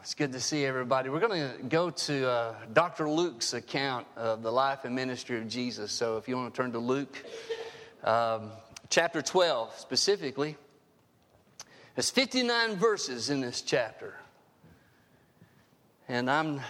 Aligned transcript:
it's 0.00 0.14
good 0.14 0.32
to 0.32 0.40
see 0.40 0.64
everybody. 0.64 1.08
We're 1.08 1.20
going 1.20 1.40
to 1.40 1.62
go 1.64 1.90
to 1.90 2.30
uh, 2.30 2.54
Dr. 2.72 3.08
Luke's 3.08 3.52
account 3.52 4.06
of 4.16 4.42
the 4.42 4.52
life 4.52 4.84
and 4.84 4.94
ministry 4.94 5.38
of 5.38 5.48
Jesus. 5.48 5.90
So 5.90 6.16
if 6.16 6.28
you 6.28 6.36
want 6.36 6.54
to 6.54 6.62
turn 6.62 6.72
to 6.72 6.78
Luke 6.78 7.24
um, 8.04 8.50
chapter 8.90 9.22
12 9.22 9.74
specifically, 9.76 10.56
there's 11.94 12.10
59 12.10 12.76
verses 12.76 13.28
in 13.28 13.40
this 13.40 13.60
chapter. 13.60 14.14
And 16.08 16.30
I'm 16.30 16.60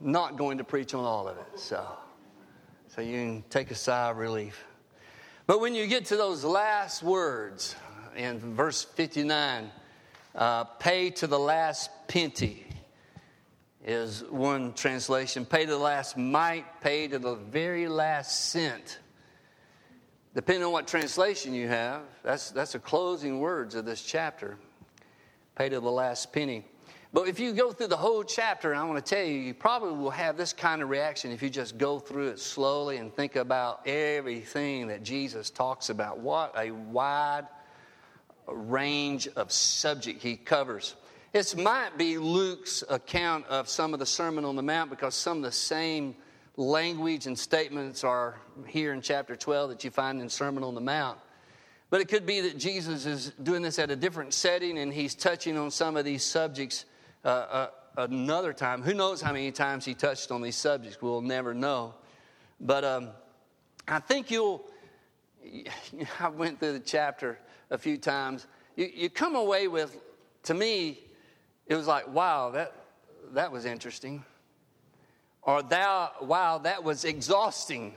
not 0.00 0.36
going 0.36 0.58
to 0.58 0.64
preach 0.64 0.94
on 0.94 1.04
all 1.04 1.28
of 1.28 1.36
it. 1.36 1.58
So, 1.58 1.84
so 2.94 3.00
you 3.00 3.12
can 3.12 3.44
take 3.50 3.72
a 3.72 3.74
sigh 3.74 4.10
of 4.10 4.18
relief. 4.18 4.64
But 5.46 5.60
when 5.60 5.74
you 5.74 5.86
get 5.88 6.06
to 6.06 6.16
those 6.16 6.44
last 6.44 7.02
words 7.02 7.74
in 8.16 8.38
verse 8.54 8.84
59, 8.84 9.70
uh, 10.34 10.64
pay 10.64 11.10
to 11.10 11.26
the 11.26 11.38
last 11.38 11.90
penny 12.06 12.67
is 13.88 14.22
one 14.28 14.74
translation. 14.74 15.46
Pay 15.46 15.64
to 15.64 15.70
the 15.70 15.78
last 15.78 16.18
mite, 16.18 16.66
pay 16.82 17.08
to 17.08 17.18
the 17.18 17.36
very 17.36 17.88
last 17.88 18.50
cent. 18.50 18.98
Depending 20.34 20.64
on 20.64 20.72
what 20.72 20.86
translation 20.86 21.54
you 21.54 21.68
have, 21.68 22.02
that's, 22.22 22.50
that's 22.50 22.72
the 22.72 22.78
closing 22.78 23.40
words 23.40 23.74
of 23.74 23.86
this 23.86 24.02
chapter. 24.02 24.58
Pay 25.56 25.70
to 25.70 25.80
the 25.80 25.90
last 25.90 26.34
penny. 26.34 26.66
But 27.14 27.28
if 27.28 27.40
you 27.40 27.54
go 27.54 27.72
through 27.72 27.86
the 27.86 27.96
whole 27.96 28.22
chapter, 28.22 28.72
and 28.72 28.78
I 28.78 28.84
want 28.84 29.02
to 29.02 29.14
tell 29.14 29.24
you, 29.24 29.32
you 29.32 29.54
probably 29.54 29.96
will 29.98 30.10
have 30.10 30.36
this 30.36 30.52
kind 30.52 30.82
of 30.82 30.90
reaction 30.90 31.32
if 31.32 31.42
you 31.42 31.48
just 31.48 31.78
go 31.78 31.98
through 31.98 32.28
it 32.28 32.38
slowly 32.38 32.98
and 32.98 33.12
think 33.16 33.36
about 33.36 33.88
everything 33.88 34.88
that 34.88 35.02
Jesus 35.02 35.48
talks 35.48 35.88
about. 35.88 36.18
What 36.18 36.54
a 36.58 36.72
wide 36.72 37.46
range 38.46 39.28
of 39.28 39.50
subject 39.50 40.22
he 40.22 40.36
covers. 40.36 40.94
This 41.30 41.54
might 41.54 41.98
be 41.98 42.16
Luke's 42.16 42.82
account 42.88 43.46
of 43.48 43.68
some 43.68 43.92
of 43.92 44.00
the 44.00 44.06
Sermon 44.06 44.46
on 44.46 44.56
the 44.56 44.62
Mount 44.62 44.88
because 44.88 45.14
some 45.14 45.36
of 45.36 45.42
the 45.42 45.52
same 45.52 46.16
language 46.56 47.26
and 47.26 47.38
statements 47.38 48.02
are 48.02 48.40
here 48.66 48.94
in 48.94 49.02
chapter 49.02 49.36
12 49.36 49.68
that 49.68 49.84
you 49.84 49.90
find 49.90 50.22
in 50.22 50.30
Sermon 50.30 50.64
on 50.64 50.74
the 50.74 50.80
Mount. 50.80 51.18
But 51.90 52.00
it 52.00 52.08
could 52.08 52.24
be 52.24 52.40
that 52.40 52.56
Jesus 52.56 53.04
is 53.04 53.32
doing 53.42 53.60
this 53.60 53.78
at 53.78 53.90
a 53.90 53.96
different 53.96 54.32
setting 54.32 54.78
and 54.78 54.90
he's 54.90 55.14
touching 55.14 55.58
on 55.58 55.70
some 55.70 55.98
of 55.98 56.06
these 56.06 56.24
subjects 56.24 56.86
uh, 57.26 57.28
uh, 57.28 57.66
another 57.98 58.54
time. 58.54 58.80
Who 58.80 58.94
knows 58.94 59.20
how 59.20 59.34
many 59.34 59.52
times 59.52 59.84
he 59.84 59.92
touched 59.92 60.30
on 60.30 60.40
these 60.40 60.56
subjects? 60.56 61.02
We'll 61.02 61.20
never 61.20 61.52
know. 61.52 61.94
But 62.58 62.84
um, 62.84 63.10
I 63.86 63.98
think 63.98 64.30
you'll. 64.30 64.64
I 66.20 66.28
went 66.28 66.58
through 66.58 66.72
the 66.72 66.80
chapter 66.80 67.38
a 67.68 67.76
few 67.76 67.98
times. 67.98 68.46
You, 68.76 68.90
you 68.94 69.10
come 69.10 69.36
away 69.36 69.68
with, 69.68 69.94
to 70.44 70.54
me, 70.54 71.00
it 71.68 71.76
was 71.76 71.86
like, 71.86 72.08
wow, 72.08 72.50
that, 72.50 72.72
that 73.32 73.52
was 73.52 73.64
interesting. 73.64 74.24
Or 75.42 75.62
thou, 75.62 76.10
wow, 76.22 76.58
that 76.58 76.82
was 76.82 77.04
exhausting. 77.04 77.94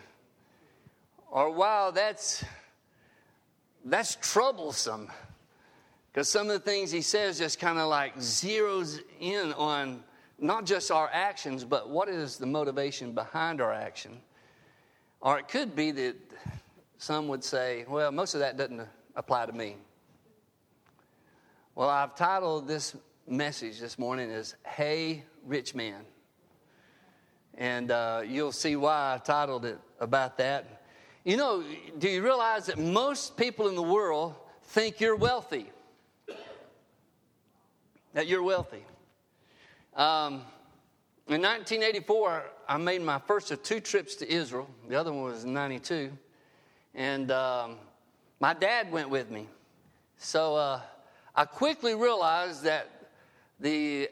Or 1.30 1.50
wow, 1.50 1.91
that's 1.91 2.44
that's 3.83 4.16
troublesome. 4.22 5.09
Because 6.11 6.30
some 6.30 6.50
of 6.50 6.53
the 6.53 6.59
things 6.59 6.91
he 6.91 7.02
says 7.02 7.38
just 7.38 7.59
kind 7.59 7.80
of 7.80 7.88
like 7.88 8.17
zeroes 8.17 9.00
in 9.19 9.53
on 9.53 10.03
not 10.38 10.66
just 10.66 10.91
our 10.91 11.09
actions, 11.13 11.63
but 11.63 11.89
what 11.89 12.09
is 12.09 12.38
the 12.38 12.45
motivation 12.45 13.13
behind 13.13 13.61
our 13.61 13.72
action. 13.72 14.19
Or 15.22 15.39
it 15.39 15.47
could 15.47 15.75
be 15.75 15.91
that 15.91 16.16
some 16.97 17.28
would 17.30 17.44
say, 17.44 17.85
well, 17.88 18.11
most 18.11 18.33
of 18.33 18.41
that 18.41 18.58
doesn't 18.58 18.88
apply 19.16 19.45
to 19.45 19.53
me. 19.53 19.78
Well, 21.75 21.89
I've 21.89 22.16
titled 22.16 22.67
this 22.67 22.95
message 23.27 23.80
this 23.80 23.97
morning 24.00 24.30
is 24.30 24.55
Hey, 24.66 25.23
Rich 25.45 25.75
Man. 25.75 26.03
And 27.55 27.91
uh, 27.91 28.23
you'll 28.25 28.52
see 28.52 28.75
why 28.75 29.16
I 29.16 29.17
titled 29.19 29.66
it 29.66 29.80
about 30.00 30.38
that. 30.38 30.83
You 31.23 31.38
know, 31.38 31.63
do 32.00 32.09
you 32.09 32.23
realize 32.23 32.66
that 32.68 32.79
most 32.79 33.38
people 33.38 33.68
in 33.68 33.75
the 33.75 33.84
world 33.84 34.35
think 34.63 35.00
you're 35.00 35.16
wealthy? 35.16 35.69
that 38.13 38.28
you're 38.28 38.44
wealthy. 38.44 38.84
Um, 39.96 40.41
in 41.28 41.41
1984, 41.41 42.44
I 42.67 42.78
made 42.78 43.01
my 43.01 43.19
first 43.19 43.51
of 43.51 43.63
two 43.63 43.79
trips 43.79 44.16
to 44.16 44.29
Israel. 44.29 44.69
The 44.90 44.96
other 44.96 45.13
one 45.13 45.23
was 45.23 45.46
in 45.46 45.53
92. 45.53 46.12
And 46.94 47.31
um, 47.31 47.78
my 48.40 48.53
dad 48.53 48.91
went 48.91 49.09
with 49.09 49.31
me. 49.31 49.47
So 50.17 50.56
uh, 50.56 50.81
I 51.35 51.46
quickly 51.46 51.96
realized 51.96 52.63
that 52.63 53.00
the 53.61 54.09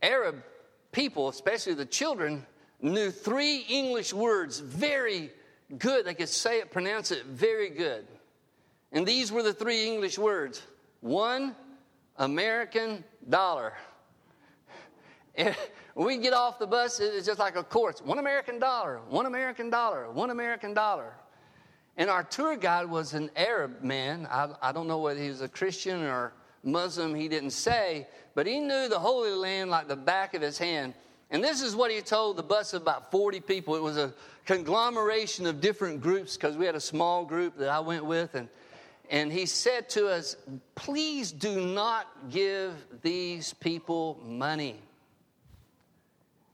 Arab 0.00 0.42
people, 0.92 1.28
especially 1.28 1.74
the 1.74 1.84
children, 1.84 2.46
knew 2.80 3.10
three 3.10 3.64
English 3.68 4.12
words 4.12 4.60
very 4.60 5.30
good. 5.76 6.06
They 6.06 6.14
could 6.14 6.28
say 6.28 6.60
it, 6.60 6.70
pronounce 6.70 7.10
it 7.10 7.26
very 7.26 7.70
good. 7.70 8.06
And 8.92 9.06
these 9.06 9.30
were 9.30 9.42
the 9.42 9.52
three 9.52 9.86
English 9.86 10.18
words 10.18 10.62
one, 11.00 11.54
American 12.16 13.04
dollar. 13.28 13.74
when 15.36 15.54
we 15.94 16.16
get 16.16 16.32
off 16.32 16.58
the 16.58 16.66
bus, 16.66 17.00
it's 17.00 17.26
just 17.26 17.38
like 17.38 17.56
a 17.56 17.62
course 17.62 18.00
one 18.00 18.18
American 18.18 18.58
dollar, 18.58 19.00
one 19.08 19.26
American 19.26 19.70
dollar, 19.70 20.10
one 20.10 20.30
American 20.30 20.72
dollar. 20.72 21.14
And 21.96 22.08
our 22.08 22.22
tour 22.22 22.56
guide 22.56 22.88
was 22.88 23.12
an 23.12 23.28
Arab 23.34 23.82
man. 23.82 24.28
I, 24.30 24.50
I 24.62 24.72
don't 24.72 24.86
know 24.86 24.98
whether 24.98 25.20
he 25.20 25.28
was 25.28 25.40
a 25.40 25.48
Christian 25.48 26.04
or 26.04 26.32
Muslim, 26.70 27.14
he 27.14 27.28
didn't 27.28 27.50
say, 27.50 28.06
but 28.34 28.46
he 28.46 28.60
knew 28.60 28.88
the 28.88 28.98
Holy 28.98 29.32
Land 29.32 29.70
like 29.70 29.88
the 29.88 29.96
back 29.96 30.34
of 30.34 30.42
his 30.42 30.58
hand. 30.58 30.94
And 31.30 31.42
this 31.44 31.60
is 31.60 31.76
what 31.76 31.90
he 31.90 32.00
told 32.00 32.36
the 32.36 32.42
bus 32.42 32.72
of 32.72 32.82
about 32.82 33.10
40 33.10 33.40
people. 33.40 33.74
It 33.74 33.82
was 33.82 33.96
a 33.96 34.14
conglomeration 34.46 35.46
of 35.46 35.60
different 35.60 36.00
groups 36.00 36.36
because 36.36 36.56
we 36.56 36.64
had 36.64 36.74
a 36.74 36.80
small 36.80 37.24
group 37.24 37.58
that 37.58 37.68
I 37.68 37.80
went 37.80 38.04
with. 38.04 38.34
And 38.34 38.48
and 39.10 39.32
he 39.32 39.46
said 39.46 39.88
to 39.90 40.08
us, 40.08 40.36
Please 40.74 41.32
do 41.32 41.60
not 41.60 42.06
give 42.30 42.74
these 43.02 43.54
people 43.54 44.20
money. 44.24 44.76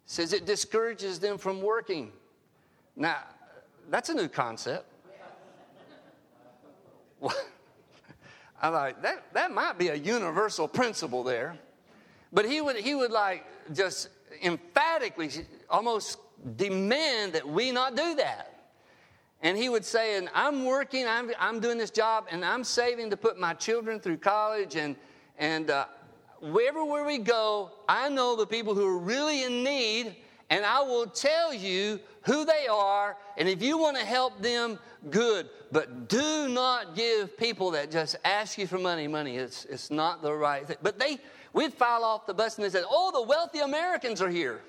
Says 0.06 0.32
it 0.32 0.46
discourages 0.46 1.18
them 1.18 1.36
from 1.38 1.60
working. 1.60 2.12
Now, 2.94 3.18
that's 3.90 4.08
a 4.08 4.14
new 4.14 4.28
concept. 4.28 4.86
I'm 8.64 8.72
like, 8.72 9.02
that, 9.02 9.24
that 9.34 9.52
might 9.52 9.76
be 9.76 9.88
a 9.88 9.94
universal 9.94 10.66
principle 10.66 11.22
there. 11.22 11.58
But 12.32 12.46
he 12.46 12.62
would, 12.62 12.76
he 12.76 12.94
would 12.94 13.10
like 13.10 13.44
just 13.74 14.08
emphatically 14.42 15.30
almost 15.68 16.16
demand 16.56 17.34
that 17.34 17.46
we 17.46 17.72
not 17.72 17.94
do 17.94 18.14
that. 18.14 18.70
And 19.42 19.58
he 19.58 19.68
would 19.68 19.84
say, 19.84 20.16
and 20.16 20.30
I'm 20.34 20.64
working, 20.64 21.06
I'm, 21.06 21.30
I'm 21.38 21.60
doing 21.60 21.76
this 21.76 21.90
job, 21.90 22.24
and 22.30 22.42
I'm 22.42 22.64
saving 22.64 23.10
to 23.10 23.18
put 23.18 23.38
my 23.38 23.52
children 23.52 24.00
through 24.00 24.16
college. 24.16 24.76
And, 24.76 24.96
and 25.38 25.70
uh, 25.70 25.84
wherever 26.40 27.04
we 27.04 27.18
go, 27.18 27.70
I 27.86 28.08
know 28.08 28.34
the 28.34 28.46
people 28.46 28.74
who 28.74 28.86
are 28.86 28.98
really 28.98 29.44
in 29.44 29.62
need, 29.62 30.16
and 30.50 30.64
I 30.64 30.82
will 30.82 31.06
tell 31.06 31.52
you 31.52 32.00
who 32.22 32.44
they 32.44 32.66
are. 32.66 33.16
And 33.36 33.48
if 33.48 33.62
you 33.62 33.78
want 33.78 33.96
to 33.96 34.04
help 34.04 34.40
them, 34.40 34.78
good. 35.10 35.48
But 35.72 36.08
do 36.08 36.48
not 36.48 36.94
give 36.94 37.36
people 37.36 37.72
that 37.72 37.90
just 37.90 38.16
ask 38.24 38.58
you 38.58 38.66
for 38.66 38.78
money 38.78 39.08
money. 39.08 39.36
It's, 39.36 39.64
it's 39.64 39.90
not 39.90 40.22
the 40.22 40.32
right 40.32 40.66
thing. 40.66 40.76
But 40.82 40.98
they, 40.98 41.18
we'd 41.52 41.74
file 41.74 42.04
off 42.04 42.26
the 42.26 42.34
bus 42.34 42.56
and 42.56 42.64
they 42.64 42.70
said, 42.70 42.84
oh, 42.88 43.10
the 43.12 43.22
wealthy 43.22 43.60
Americans 43.60 44.20
are 44.20 44.30
here. 44.30 44.60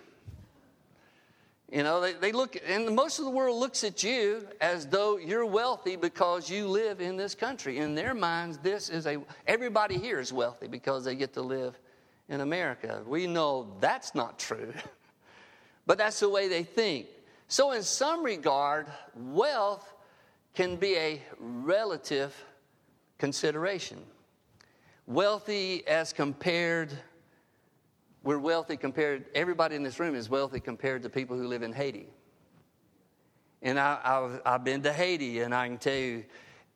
You 1.71 1.83
know, 1.83 1.99
they, 1.99 2.13
they 2.13 2.31
look, 2.31 2.57
and 2.67 2.95
most 2.95 3.17
of 3.17 3.25
the 3.25 3.31
world 3.31 3.59
looks 3.59 3.83
at 3.83 4.03
you 4.03 4.47
as 4.61 4.85
though 4.87 5.17
you're 5.17 5.45
wealthy 5.45 5.95
because 5.95 6.49
you 6.49 6.67
live 6.67 7.01
in 7.01 7.17
this 7.17 7.33
country. 7.33 7.79
In 7.79 7.95
their 7.95 8.13
minds, 8.13 8.59
this 8.59 8.89
is 8.89 9.07
a, 9.07 9.17
everybody 9.47 9.97
here 9.97 10.19
is 10.19 10.31
wealthy 10.31 10.67
because 10.67 11.03
they 11.03 11.15
get 11.15 11.33
to 11.33 11.41
live 11.41 11.77
in 12.29 12.41
America. 12.41 13.01
We 13.05 13.25
know 13.25 13.73
that's 13.79 14.13
not 14.13 14.37
true, 14.37 14.73
but 15.85 15.97
that's 15.97 16.19
the 16.19 16.29
way 16.29 16.47
they 16.47 16.63
think. 16.63 17.07
So, 17.47 17.71
in 17.71 17.83
some 17.83 18.23
regard, 18.23 18.87
wealth 19.15 19.93
can 20.55 20.77
be 20.77 20.95
a 20.95 21.21
relative 21.39 22.35
consideration. 23.17 24.01
Wealthy 25.05 25.85
as 25.87 26.13
compared 26.13 26.91
we're 28.25 28.39
wealthy 28.39 28.75
compared, 28.75 29.25
everybody 29.35 29.75
in 29.75 29.83
this 29.83 29.99
room 29.99 30.15
is 30.15 30.31
wealthy 30.31 30.59
compared 30.59 31.03
to 31.03 31.09
people 31.09 31.37
who 31.37 31.47
live 31.47 31.61
in 31.61 31.71
Haiti. 31.71 32.07
And 33.61 33.79
I, 33.79 34.39
have 34.43 34.63
been 34.63 34.81
to 34.81 34.91
Haiti, 34.91 35.41
and 35.41 35.53
I 35.53 35.67
can 35.67 35.77
tell 35.77 35.95
you, 35.95 36.25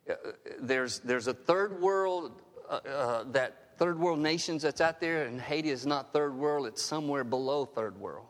uh, 0.07 0.13
there's, 0.61 0.99
there's 0.99 1.25
a 1.25 1.33
third 1.33 1.81
world, 1.81 2.39
uh, 2.69 2.79
uh, 2.87 3.23
that 3.31 3.77
third 3.77 3.99
world 3.99 4.19
nations 4.19 4.61
that's 4.61 4.79
out 4.79 5.01
there, 5.01 5.23
and 5.23 5.41
Haiti 5.41 5.71
is 5.71 5.87
not 5.87 6.13
third 6.13 6.35
world, 6.35 6.67
it's 6.67 6.83
somewhere 6.83 7.23
below 7.23 7.65
third 7.65 7.99
world. 7.99 8.27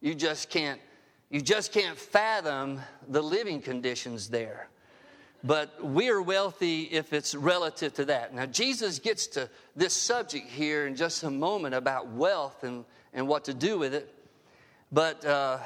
You 0.00 0.14
just 0.14 0.48
can't, 0.50 0.80
you 1.28 1.40
just 1.40 1.72
can't 1.72 1.96
fathom 1.96 2.80
the 3.08 3.22
living 3.22 3.60
conditions 3.60 4.28
there. 4.28 4.68
but 5.42 5.82
we 5.82 6.10
are 6.10 6.20
wealthy 6.20 6.82
if 6.82 7.12
it's 7.12 7.34
relative 7.34 7.94
to 7.94 8.04
that. 8.06 8.34
Now, 8.34 8.46
Jesus 8.46 8.98
gets 8.98 9.26
to 9.28 9.48
this 9.74 9.94
subject 9.94 10.46
here 10.48 10.86
in 10.86 10.96
just 10.96 11.22
a 11.22 11.30
moment 11.30 11.74
about 11.74 12.08
wealth 12.08 12.62
and, 12.62 12.84
and 13.14 13.26
what 13.26 13.44
to 13.44 13.54
do 13.54 13.78
with 13.78 13.94
it. 13.94 14.14
But 14.92 15.24
uh, 15.24 15.58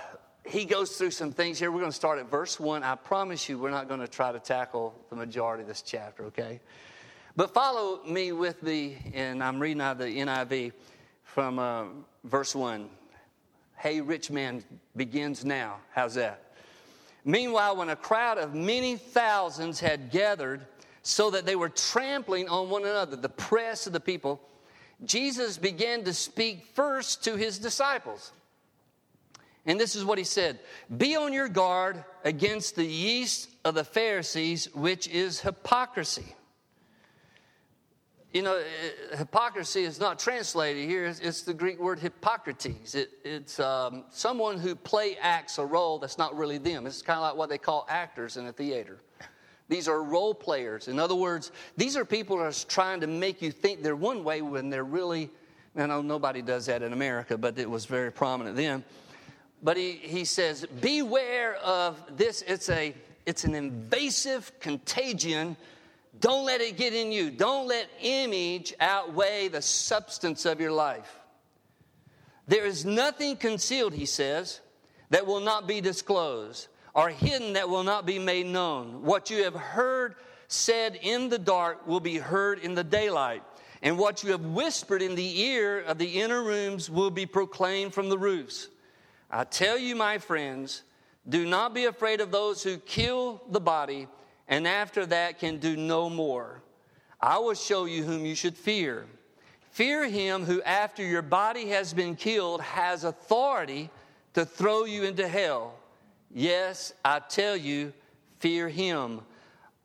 he 0.46 0.64
goes 0.64 0.96
through 0.96 1.10
some 1.10 1.32
things 1.32 1.58
here. 1.58 1.72
We're 1.72 1.80
going 1.80 1.90
to 1.90 1.96
start 1.96 2.18
at 2.18 2.30
verse 2.30 2.60
1. 2.60 2.84
I 2.84 2.94
promise 2.94 3.48
you, 3.48 3.58
we're 3.58 3.70
not 3.70 3.88
going 3.88 4.00
to 4.00 4.08
try 4.08 4.30
to 4.30 4.38
tackle 4.38 4.94
the 5.10 5.16
majority 5.16 5.62
of 5.62 5.68
this 5.68 5.82
chapter, 5.82 6.24
okay? 6.26 6.60
But 7.34 7.52
follow 7.52 8.04
me 8.04 8.30
with 8.30 8.62
me, 8.62 8.98
and 9.12 9.42
I'm 9.42 9.58
reading 9.58 9.80
out 9.80 9.98
the 9.98 10.04
NIV 10.04 10.72
from 11.24 11.58
uh, 11.58 11.84
verse 12.22 12.54
1. 12.54 12.88
Hey, 13.84 14.00
rich 14.00 14.30
man 14.30 14.64
begins 14.96 15.44
now. 15.44 15.76
How's 15.92 16.14
that? 16.14 16.54
Meanwhile, 17.22 17.76
when 17.76 17.90
a 17.90 17.96
crowd 17.96 18.38
of 18.38 18.54
many 18.54 18.96
thousands 18.96 19.78
had 19.78 20.10
gathered 20.10 20.64
so 21.02 21.30
that 21.32 21.44
they 21.44 21.54
were 21.54 21.68
trampling 21.68 22.48
on 22.48 22.70
one 22.70 22.86
another, 22.86 23.14
the 23.14 23.28
press 23.28 23.86
of 23.86 23.92
the 23.92 24.00
people, 24.00 24.40
Jesus 25.04 25.58
began 25.58 26.02
to 26.04 26.14
speak 26.14 26.64
first 26.72 27.24
to 27.24 27.36
his 27.36 27.58
disciples. 27.58 28.32
And 29.66 29.78
this 29.78 29.94
is 29.94 30.02
what 30.02 30.16
he 30.16 30.24
said 30.24 30.60
Be 30.96 31.14
on 31.14 31.34
your 31.34 31.50
guard 31.50 32.02
against 32.24 32.76
the 32.76 32.86
yeast 32.86 33.50
of 33.66 33.74
the 33.74 33.84
Pharisees, 33.84 34.74
which 34.74 35.08
is 35.08 35.40
hypocrisy. 35.40 36.34
You 38.34 38.42
know, 38.42 38.60
hypocrisy 39.12 39.84
is 39.84 40.00
not 40.00 40.18
translated 40.18 40.88
here. 40.88 41.04
It's 41.04 41.42
the 41.42 41.54
Greek 41.54 41.78
word 41.78 42.00
Hippocrates. 42.00 42.96
It, 42.96 43.10
it's 43.22 43.60
um, 43.60 44.02
someone 44.10 44.58
who 44.58 44.74
play 44.74 45.16
acts 45.22 45.58
a 45.58 45.64
role 45.64 46.00
that's 46.00 46.18
not 46.18 46.36
really 46.36 46.58
them. 46.58 46.84
It's 46.84 47.00
kind 47.00 47.18
of 47.18 47.22
like 47.22 47.36
what 47.36 47.48
they 47.48 47.58
call 47.58 47.86
actors 47.88 48.36
in 48.36 48.48
a 48.48 48.52
theater. 48.52 48.98
These 49.68 49.86
are 49.86 50.02
role 50.02 50.34
players. 50.34 50.88
In 50.88 50.98
other 50.98 51.14
words, 51.14 51.52
these 51.76 51.96
are 51.96 52.04
people 52.04 52.38
that 52.38 52.42
are 52.42 52.66
trying 52.66 53.00
to 53.02 53.06
make 53.06 53.40
you 53.40 53.52
think 53.52 53.84
they're 53.84 53.94
one 53.94 54.24
way 54.24 54.42
when 54.42 54.68
they're 54.68 54.82
really, 54.82 55.30
I 55.76 55.86
know 55.86 56.02
nobody 56.02 56.42
does 56.42 56.66
that 56.66 56.82
in 56.82 56.92
America, 56.92 57.38
but 57.38 57.56
it 57.56 57.70
was 57.70 57.84
very 57.84 58.10
prominent 58.10 58.56
then. 58.56 58.82
But 59.62 59.76
he, 59.76 59.92
he 59.92 60.24
says, 60.24 60.66
beware 60.80 61.54
of 61.62 62.02
this. 62.16 62.42
It's, 62.42 62.68
a, 62.68 62.96
it's 63.26 63.44
an 63.44 63.54
invasive 63.54 64.50
contagion 64.58 65.56
don't 66.20 66.44
let 66.44 66.60
it 66.60 66.76
get 66.76 66.94
in 66.94 67.12
you. 67.12 67.30
Don't 67.30 67.66
let 67.66 67.88
image 68.00 68.74
outweigh 68.80 69.48
the 69.48 69.62
substance 69.62 70.44
of 70.46 70.60
your 70.60 70.72
life. 70.72 71.18
There 72.46 72.66
is 72.66 72.84
nothing 72.84 73.36
concealed, 73.36 73.94
he 73.94 74.06
says, 74.06 74.60
that 75.10 75.26
will 75.26 75.40
not 75.40 75.66
be 75.66 75.80
disclosed, 75.80 76.68
or 76.94 77.08
hidden 77.08 77.54
that 77.54 77.68
will 77.68 77.84
not 77.84 78.06
be 78.06 78.18
made 78.18 78.46
known. 78.46 79.02
What 79.02 79.30
you 79.30 79.44
have 79.44 79.54
heard 79.54 80.16
said 80.48 80.98
in 81.02 81.30
the 81.30 81.38
dark 81.38 81.86
will 81.86 82.00
be 82.00 82.18
heard 82.18 82.58
in 82.58 82.74
the 82.74 82.84
daylight, 82.84 83.42
and 83.82 83.98
what 83.98 84.22
you 84.22 84.32
have 84.32 84.44
whispered 84.44 85.02
in 85.02 85.14
the 85.14 85.40
ear 85.40 85.80
of 85.80 85.98
the 85.98 86.20
inner 86.20 86.42
rooms 86.42 86.90
will 86.90 87.10
be 87.10 87.26
proclaimed 87.26 87.94
from 87.94 88.08
the 88.08 88.18
roofs. 88.18 88.68
I 89.30 89.44
tell 89.44 89.78
you, 89.78 89.96
my 89.96 90.18
friends, 90.18 90.82
do 91.28 91.46
not 91.46 91.74
be 91.74 91.86
afraid 91.86 92.20
of 92.20 92.30
those 92.30 92.62
who 92.62 92.76
kill 92.76 93.42
the 93.50 93.60
body 93.60 94.06
and 94.48 94.66
after 94.66 95.06
that 95.06 95.38
can 95.38 95.58
do 95.58 95.76
no 95.76 96.10
more. 96.10 96.62
I 97.20 97.38
will 97.38 97.54
show 97.54 97.86
you 97.86 98.04
whom 98.04 98.24
you 98.26 98.34
should 98.34 98.56
fear. 98.56 99.06
Fear 99.70 100.08
him 100.08 100.44
who, 100.44 100.62
after 100.62 101.02
your 101.02 101.22
body 101.22 101.68
has 101.68 101.92
been 101.94 102.14
killed, 102.14 102.60
has 102.60 103.04
authority 103.04 103.90
to 104.34 104.44
throw 104.44 104.84
you 104.84 105.04
into 105.04 105.26
hell. 105.26 105.74
Yes, 106.32 106.92
I 107.04 107.20
tell 107.20 107.56
you, 107.56 107.92
fear 108.38 108.68
him. 108.68 109.20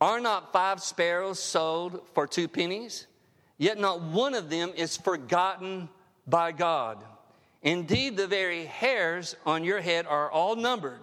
Are 0.02 0.20
not 0.20 0.54
five 0.54 0.82
sparrows 0.82 1.40
sold 1.40 2.02
for 2.14 2.28
two 2.28 2.48
pennies? 2.48 3.08
Yet 3.58 3.78
not 3.78 4.02
one 4.02 4.34
of 4.34 4.50
them 4.50 4.72
is 4.76 4.96
forgotten 4.96 5.90
by 6.28 6.52
God. 6.52 7.04
Indeed, 7.62 8.16
the 8.16 8.28
very 8.28 8.66
hairs 8.66 9.36
on 9.46 9.64
your 9.64 9.82
head 9.82 10.06
are 10.08 10.32
all 10.32 10.56
numbered. 10.56 11.02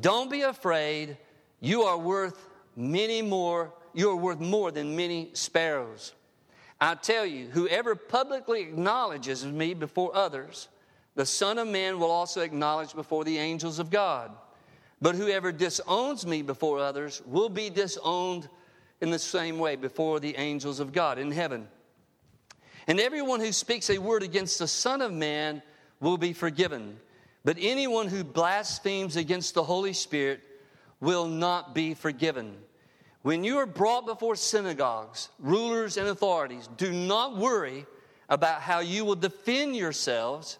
Don't 0.00 0.30
be 0.30 0.42
afraid. 0.42 1.16
You 1.60 1.82
are 1.82 1.96
worth 1.96 2.48
many 2.76 3.22
more, 3.22 3.72
you 3.94 4.10
are 4.10 4.16
worth 4.16 4.40
more 4.40 4.70
than 4.70 4.94
many 4.94 5.30
sparrows. 5.32 6.12
I 6.80 6.94
tell 6.94 7.24
you, 7.24 7.48
whoever 7.48 7.94
publicly 7.94 8.60
acknowledges 8.60 9.44
me 9.44 9.72
before 9.72 10.14
others, 10.14 10.68
the 11.14 11.24
Son 11.24 11.58
of 11.58 11.66
Man 11.66 11.98
will 11.98 12.10
also 12.10 12.42
acknowledge 12.42 12.94
before 12.94 13.24
the 13.24 13.38
angels 13.38 13.78
of 13.78 13.90
God. 13.90 14.30
But 15.00 15.14
whoever 15.14 15.52
disowns 15.52 16.26
me 16.26 16.42
before 16.42 16.78
others 16.78 17.22
will 17.26 17.48
be 17.48 17.70
disowned 17.70 18.48
in 19.00 19.10
the 19.10 19.18
same 19.18 19.58
way 19.58 19.76
before 19.76 20.20
the 20.20 20.36
angels 20.36 20.80
of 20.80 20.92
God 20.92 21.18
in 21.18 21.30
heaven. 21.30 21.68
And 22.86 23.00
everyone 23.00 23.40
who 23.40 23.52
speaks 23.52 23.90
a 23.90 23.98
word 23.98 24.22
against 24.22 24.58
the 24.58 24.68
Son 24.68 25.02
of 25.02 25.12
Man 25.12 25.62
will 26.00 26.18
be 26.18 26.32
forgiven. 26.32 26.98
But 27.44 27.56
anyone 27.58 28.08
who 28.08 28.24
blasphemes 28.24 29.16
against 29.16 29.54
the 29.54 29.62
Holy 29.62 29.92
Spirit 29.92 30.40
will 31.00 31.26
not 31.26 31.74
be 31.74 31.94
forgiven. 31.94 32.56
When 33.22 33.42
you 33.42 33.58
are 33.58 33.66
brought 33.66 34.06
before 34.06 34.36
synagogues, 34.36 35.30
rulers, 35.38 35.96
and 35.96 36.08
authorities, 36.08 36.68
do 36.76 36.92
not 36.92 37.36
worry 37.36 37.86
about 38.28 38.60
how 38.60 38.80
you 38.80 39.04
will 39.04 39.16
defend 39.16 39.76
yourselves. 39.76 40.58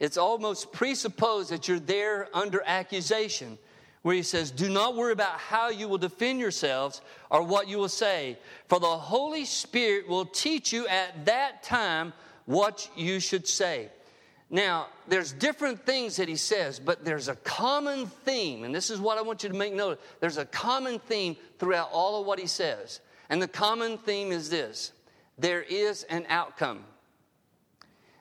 It's 0.00 0.16
almost 0.16 0.72
presupposed 0.72 1.50
that 1.50 1.68
you're 1.68 1.78
there 1.78 2.28
under 2.34 2.62
accusation, 2.66 3.58
where 4.02 4.14
he 4.14 4.22
says, 4.22 4.50
Do 4.50 4.68
not 4.68 4.96
worry 4.96 5.12
about 5.12 5.38
how 5.38 5.70
you 5.70 5.88
will 5.88 5.98
defend 5.98 6.40
yourselves 6.40 7.00
or 7.30 7.42
what 7.42 7.68
you 7.68 7.78
will 7.78 7.88
say, 7.88 8.38
for 8.66 8.80
the 8.80 8.86
Holy 8.86 9.44
Spirit 9.44 10.08
will 10.08 10.26
teach 10.26 10.72
you 10.72 10.86
at 10.88 11.24
that 11.26 11.62
time 11.62 12.12
what 12.46 12.88
you 12.96 13.20
should 13.20 13.46
say. 13.46 13.90
Now, 14.50 14.86
there's 15.06 15.32
different 15.32 15.84
things 15.84 16.16
that 16.16 16.28
he 16.28 16.36
says, 16.36 16.80
but 16.80 17.04
there's 17.04 17.28
a 17.28 17.36
common 17.36 18.06
theme, 18.06 18.64
and 18.64 18.74
this 18.74 18.88
is 18.88 18.98
what 18.98 19.18
I 19.18 19.22
want 19.22 19.42
you 19.42 19.50
to 19.50 19.54
make 19.54 19.74
note 19.74 19.92
of. 19.92 19.98
There's 20.20 20.38
a 20.38 20.46
common 20.46 20.98
theme 21.00 21.36
throughout 21.58 21.90
all 21.92 22.20
of 22.20 22.26
what 22.26 22.38
he 22.38 22.46
says. 22.46 23.00
And 23.28 23.42
the 23.42 23.48
common 23.48 23.98
theme 23.98 24.32
is 24.32 24.48
this 24.48 24.92
there 25.38 25.62
is 25.62 26.04
an 26.04 26.24
outcome, 26.30 26.84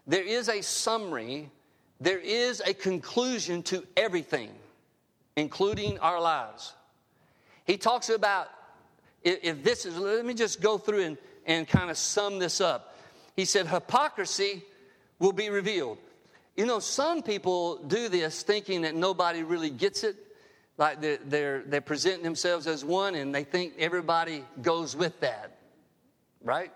there 0.05 0.23
is 0.23 0.49
a 0.49 0.61
summary, 0.61 1.49
there 2.01 2.19
is 2.19 2.61
a 2.65 2.73
conclusion 2.73 3.63
to 3.63 3.85
everything, 3.95 4.49
including 5.37 5.97
our 5.99 6.19
lives. 6.19 6.73
He 7.63 7.77
talks 7.77 8.09
about 8.09 8.49
if 9.23 9.63
this 9.63 9.85
is, 9.85 9.97
let 9.97 10.25
me 10.25 10.33
just 10.33 10.61
go 10.61 10.77
through 10.77 11.03
and, 11.03 11.17
and 11.45 11.67
kind 11.67 11.89
of 11.89 11.97
sum 11.97 12.39
this 12.39 12.61
up. 12.61 12.95
He 13.35 13.45
said, 13.45 13.67
hypocrisy 13.67 14.63
will 15.19 15.33
be 15.33 15.49
revealed. 15.49 15.97
You 16.57 16.65
know, 16.65 16.79
some 16.79 17.21
people 17.21 17.77
do 17.83 18.09
this 18.09 18.41
thinking 18.41 18.81
that 18.81 18.95
nobody 18.95 19.43
really 19.43 19.69
gets 19.69 20.03
it. 20.03 20.15
Like 20.79 20.99
they're, 20.99 21.19
they're, 21.23 21.61
they're 21.61 21.81
presenting 21.81 22.23
themselves 22.23 22.65
as 22.65 22.83
one 22.83 23.13
and 23.15 23.33
they 23.33 23.43
think 23.43 23.73
everybody 23.77 24.43
goes 24.63 24.95
with 24.95 25.19
that, 25.21 25.57
right? 26.43 26.71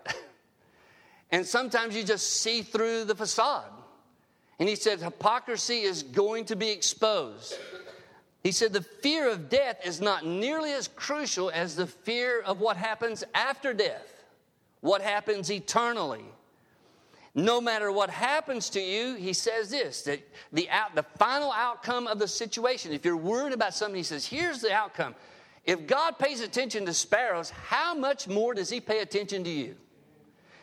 and 1.32 1.46
sometimes 1.46 1.96
you 1.96 2.04
just 2.04 2.42
see 2.42 2.62
through 2.62 3.06
the 3.06 3.16
facade. 3.16 3.72
And 4.60 4.70
he 4.70 4.76
said, 4.76 5.02
hypocrisy 5.02 5.82
is 5.82 6.04
going 6.04 6.46
to 6.46 6.56
be 6.56 6.70
exposed. 6.70 7.58
He 8.44 8.52
said, 8.52 8.74
the 8.74 8.82
fear 8.84 9.30
of 9.30 9.50
death 9.50 9.78
is 9.84 10.00
not 10.00 10.26
nearly 10.26 10.74
as 10.74 10.88
crucial 10.88 11.50
as 11.50 11.76
the 11.76 11.88
fear 11.88 12.42
of 12.42 12.60
what 12.60 12.78
happens 12.78 13.24
after 13.34 13.74
death, 13.74 14.24
what 14.82 15.02
happens 15.02 15.52
eternally. 15.52 16.26
No 17.34 17.62
matter 17.62 17.92
what 17.92 18.10
happens 18.10 18.70
to 18.72 18.82
you, 18.82 19.16
he 19.16 19.34
says 19.34 19.70
this 19.70 20.02
that 20.04 20.20
the, 20.52 20.70
out, 20.70 20.96
the 20.96 21.04
final 21.04 21.52
outcome 21.52 22.08
of 22.08 22.20
the 22.20 22.28
situation, 22.28 22.92
if 22.92 23.06
you're 23.06 23.16
worried 23.16 23.54
about 23.54 23.74
something, 23.74 23.96
he 23.96 24.04
says, 24.04 24.26
here's 24.26 24.62
the 24.62 24.74
outcome. 24.74 25.16
If 25.64 25.88
God 25.88 26.18
pays 26.18 26.42
attention 26.42 26.86
to 26.88 26.94
sparrows, 26.94 27.50
how 27.50 27.94
much 27.94 28.28
more 28.28 28.54
does 28.54 28.70
he 28.70 28.82
pay 28.82 29.00
attention 29.00 29.44
to 29.44 29.50
you? 29.50 29.76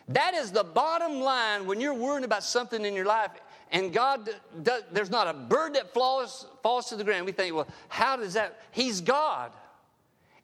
That 0.08 0.34
is 0.34 0.52
the 0.52 0.64
bottom 0.64 1.20
line 1.20 1.66
when 1.66 1.80
you're 1.80 1.94
worried 1.94 2.24
about 2.24 2.42
something 2.44 2.84
in 2.84 2.94
your 2.94 3.06
life 3.06 3.30
and 3.70 3.92
God, 3.92 4.30
does, 4.62 4.82
there's 4.92 5.10
not 5.10 5.28
a 5.28 5.34
bird 5.34 5.74
that 5.74 5.92
falls, 5.92 6.46
falls 6.62 6.88
to 6.88 6.96
the 6.96 7.04
ground. 7.04 7.26
We 7.26 7.32
think, 7.32 7.54
well, 7.54 7.68
how 7.88 8.16
does 8.16 8.34
that? 8.34 8.60
He's 8.70 9.00
God. 9.00 9.52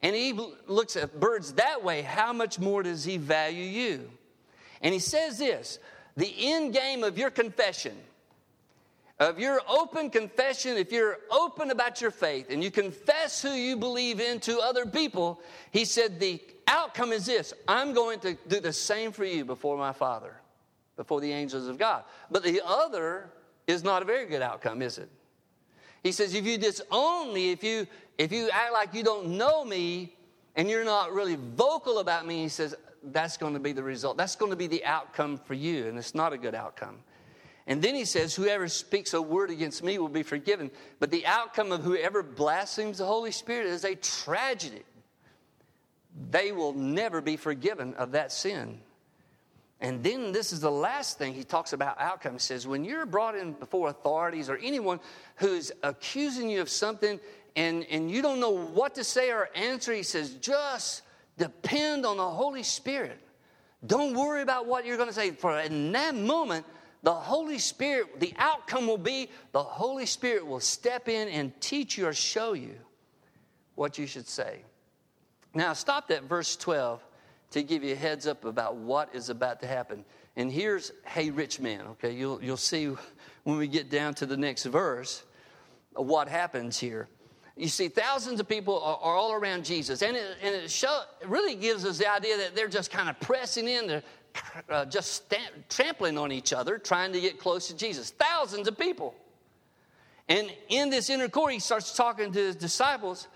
And 0.03 0.15
He 0.15 0.39
looks 0.67 0.97
at 0.97 1.19
birds 1.19 1.55
that 1.55 1.83
way. 1.83 2.03
How 2.03 2.33
much 2.33 2.59
more 2.59 2.83
does 2.83 3.05
He 3.05 3.17
value 3.17 3.65
you? 3.65 4.11
And 4.83 4.93
He 4.93 5.01
says 5.01 5.39
this 5.39 5.79
the 6.17 6.33
end 6.39 6.73
game 6.73 7.05
of 7.05 7.19
your 7.19 7.31
confession, 7.31 7.97
of 9.19 9.39
your 9.39 9.61
open 9.69 10.11
confession, 10.11 10.77
if 10.77 10.91
you're 10.93 11.19
open 11.31 11.71
about 11.71 12.01
your 12.01 12.11
faith 12.11 12.47
and 12.51 12.63
you 12.63 12.71
confess 12.71 13.41
who 13.41 13.51
you 13.51 13.77
believe 13.77 14.21
in 14.21 14.41
to 14.41 14.59
other 14.59 14.87
people, 14.87 15.41
he 15.71 15.85
said, 15.85 16.19
the 16.19 16.41
outcome 16.67 17.13
is 17.13 17.27
this 17.27 17.53
I'm 17.69 17.93
going 17.93 18.21
to 18.21 18.37
do 18.49 18.61
the 18.61 18.73
same 18.73 19.13
for 19.13 19.25
you 19.25 19.45
before 19.45 19.77
my 19.77 19.93
Father, 19.93 20.35
before 20.97 21.21
the 21.21 21.33
angels 21.33 21.69
of 21.69 21.79
God. 21.79 22.05
But 22.31 22.43
the 22.43 22.61
other 22.65 23.31
is 23.67 23.85
not 23.85 24.03
a 24.03 24.05
very 24.05 24.27
good 24.27 24.43
outcome, 24.43 24.83
is 24.83 24.99
it? 24.99 25.09
He 26.03 26.13
says, 26.13 26.35
if 26.35 26.45
you 26.45 26.59
disown 26.59 27.33
me, 27.33 27.51
if 27.51 27.65
you 27.65 27.87
if 28.19 28.31
you 28.31 28.49
act 28.51 28.73
like 28.73 28.95
you 28.95 29.03
don't 29.03 29.31
know 29.31 29.65
me, 29.65 30.15
and 30.57 30.69
you're 30.69 30.85
not 30.85 31.13
really 31.13 31.37
vocal 31.37 31.99
about 31.99 32.27
me, 32.27 32.43
he 32.43 32.49
says, 32.49 32.75
that's 33.07 33.37
going 33.37 33.55
to 33.55 33.61
be 33.61 33.73
the 33.73 33.83
result. 33.83 34.17
That's 34.17 34.37
going 34.37 34.51
to 34.51 34.57
be 34.57 34.67
the 34.67 34.85
outcome 34.85 35.39
for 35.39 35.55
you, 35.55 35.87
and 35.87 35.99
it's 35.99 36.15
not 36.15 36.33
a 36.33 36.39
good 36.39 36.55
outcome. 36.55 36.99
And 37.67 37.81
then 37.81 37.95
he 37.95 38.05
says, 38.05 38.35
Whoever 38.35 38.69
speaks 38.69 39.15
a 39.15 39.23
word 39.23 39.51
against 39.51 39.83
me 39.83 39.99
will 39.99 40.09
be 40.09 40.23
forgiven. 40.23 40.71
But 41.01 41.11
the 41.11 41.27
outcome 41.27 41.73
of 41.73 41.83
whoever 41.83 42.23
blasphemes 42.23 42.99
the 42.99 43.07
Holy 43.07 43.31
Spirit 43.31 43.67
is 43.67 43.85
a 43.85 43.95
tragedy. 43.95 44.83
They 46.31 46.53
will 46.53 46.73
never 46.73 47.21
be 47.21 47.37
forgiven 47.37 47.95
of 47.95 48.13
that 48.13 48.33
sin. 48.33 48.81
And 49.81 50.03
then 50.03 50.33
this 50.33 50.53
is 50.53 50.61
the 50.61 50.71
last 50.71 51.19
thing 51.19 51.35
he 51.35 51.43
talks 51.43 51.73
about 51.73 52.01
outcome. 52.01 52.35
He 52.35 52.39
says, 52.39 52.67
When 52.67 52.85
you're 52.85 53.07
brought 53.07 53.35
in 53.35 53.53
before 53.53 53.89
authorities 53.89 54.49
or 54.49 54.57
anyone 54.59 55.01
who's 55.37 55.73
accusing 55.83 56.51
you 56.51 56.61
of 56.61 56.69
something 56.69 57.19
and, 57.57 57.87
and 57.91 58.11
you 58.11 58.23
don't 58.23 58.41
know 58.41 58.51
what 58.51 58.95
to 58.97 59.05
say 59.05 59.31
or 59.31 59.49
answer, 59.55 59.93
he 59.93 60.03
says, 60.03 60.35
just 60.35 61.03
depend 61.39 62.07
on 62.07 62.17
the 62.17 62.29
Holy 62.29 62.63
Spirit. 62.63 63.19
Don't 63.87 64.15
worry 64.15 64.43
about 64.43 64.67
what 64.67 64.87
you're 64.87 64.97
going 64.97 65.09
to 65.09 65.15
say. 65.15 65.31
For 65.33 65.59
in 65.61 65.93
that 65.93 66.15
moment, 66.15 66.65
the 67.03 67.13
Holy 67.13 67.59
Spirit, 67.59 68.19
the 68.19 68.33
outcome 68.39 68.87
will 68.87 68.99
be 68.99 69.29
the 69.53 69.63
Holy 69.63 70.07
Spirit 70.07 70.47
will 70.47 70.61
step 70.61 71.09
in 71.09 71.29
and 71.29 71.53
teach 71.61 71.99
you 71.99 72.07
or 72.07 72.15
show 72.15 72.55
you 72.55 72.77
what 73.75 73.99
you 73.99 74.07
should 74.07 74.27
say. 74.27 74.63
Now, 75.53 75.71
I 75.71 75.75
stopped 75.75 76.11
at 76.11 76.25
verse 76.25 76.57
12 76.57 77.03
to 77.51 77.63
give 77.63 77.85
you 77.85 77.93
a 77.93 77.97
heads 77.97 78.27
up 78.27 78.45
about 78.45 78.77
what 78.77 79.15
is 79.15 79.29
about 79.29 79.61
to 79.61 79.67
happen. 79.67 80.05
And 80.37 80.51
here's 80.51 80.93
Hey 81.05 81.31
Rich 81.31 81.61
Man, 81.61 81.83
okay? 81.89 82.13
You'll, 82.13 82.43
you'll 82.43 82.57
see 82.57 82.93
when 83.45 83.59
we 83.59 83.69
get 83.69 83.91
down 83.91 84.15
to 84.15 84.27
the 84.27 84.37
next 84.37 84.65
verse 84.65 85.23
what 85.93 86.29
happens 86.29 86.79
here. 86.79 87.09
You 87.57 87.69
see, 87.69 87.89
thousands 87.89 88.41
of 88.41 88.49
people 88.49 88.81
are, 88.83 88.99
are 89.01 89.17
all 89.17 89.33
around 89.33 89.65
Jesus, 89.65 90.03
and 90.03 90.17
it, 90.17 90.37
and 90.43 90.55
it, 90.55 90.71
show, 90.71 91.03
it 91.21 91.29
really 91.29 91.55
gives 91.55 91.85
us 91.85 91.99
the 91.99 92.11
idea 92.11 92.37
that 92.39 92.57
they're 92.57 92.69
just 92.69 92.91
kind 92.91 93.09
of 93.09 93.19
pressing 93.21 93.69
in, 93.69 93.87
they're 93.87 94.03
uh, 94.69 94.85
just 94.87 95.33
trampling 95.69 96.19
on 96.19 96.33
each 96.33 96.53
other, 96.53 96.79
trying 96.79 97.13
to 97.13 97.21
get 97.21 97.39
close 97.39 97.69
to 97.69 97.77
Jesus. 97.77 98.11
Thousands 98.11 98.67
of 98.67 98.77
people. 98.77 99.15
And 100.29 100.51
in 100.69 100.91
this 100.91 101.11
inner 101.11 101.29
court, 101.29 101.53
he 101.53 101.59
starts 101.59 101.95
talking 101.95 102.33
to 102.33 102.39
his 102.39 102.57
disciples. 102.57 103.29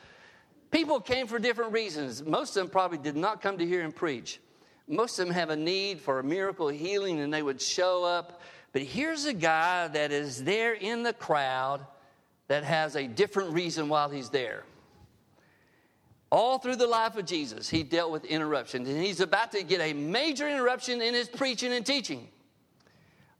People 0.70 1.00
came 1.00 1.26
for 1.26 1.38
different 1.38 1.72
reasons. 1.72 2.22
Most 2.22 2.56
of 2.56 2.62
them 2.62 2.70
probably 2.70 2.98
did 2.98 3.16
not 3.16 3.40
come 3.40 3.58
to 3.58 3.66
hear 3.66 3.82
him 3.82 3.92
preach. 3.92 4.40
Most 4.88 5.18
of 5.18 5.26
them 5.26 5.34
have 5.34 5.50
a 5.50 5.56
need 5.56 6.00
for 6.00 6.18
a 6.18 6.24
miracle 6.24 6.68
healing, 6.68 7.20
and 7.20 7.32
they 7.32 7.42
would 7.42 7.60
show 7.60 8.04
up. 8.04 8.40
But 8.72 8.82
here's 8.82 9.26
a 9.26 9.34
guy 9.34 9.88
that 9.88 10.12
is 10.12 10.44
there 10.44 10.72
in 10.72 11.02
the 11.02 11.12
crowd 11.12 11.86
that 12.48 12.64
has 12.64 12.96
a 12.96 13.06
different 13.06 13.52
reason 13.52 13.88
while 13.88 14.08
he's 14.08 14.30
there. 14.30 14.64
All 16.30 16.58
through 16.58 16.76
the 16.76 16.86
life 16.86 17.16
of 17.16 17.24
Jesus, 17.24 17.68
he 17.68 17.82
dealt 17.82 18.10
with 18.10 18.24
interruptions, 18.26 18.88
and 18.88 19.02
he's 19.02 19.20
about 19.20 19.52
to 19.52 19.62
get 19.62 19.80
a 19.80 19.94
major 19.94 20.48
interruption 20.48 21.00
in 21.00 21.14
his 21.14 21.28
preaching 21.28 21.72
and 21.72 21.86
teaching. 21.86 22.28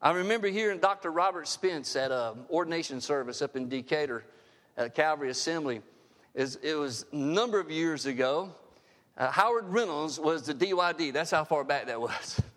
I 0.00 0.12
remember 0.12 0.48
hearing 0.48 0.78
Dr. 0.78 1.10
Robert 1.10 1.48
Spence 1.48 1.96
at 1.96 2.12
an 2.12 2.44
ordination 2.50 3.00
service 3.00 3.42
up 3.42 3.56
in 3.56 3.68
Decatur 3.68 4.24
at 4.76 4.94
Calvary 4.94 5.30
Assembly. 5.30 5.82
It 6.34 6.78
was 6.78 7.04
a 7.12 7.16
number 7.16 7.58
of 7.58 7.70
years 7.70 8.06
ago. 8.06 8.54
Uh, 9.16 9.30
Howard 9.32 9.68
Reynolds 9.68 10.20
was 10.20 10.46
the 10.46 10.54
DYD. 10.54 11.12
That's 11.12 11.32
how 11.32 11.42
far 11.42 11.64
back 11.64 11.86
that 11.86 12.00
was. 12.00 12.40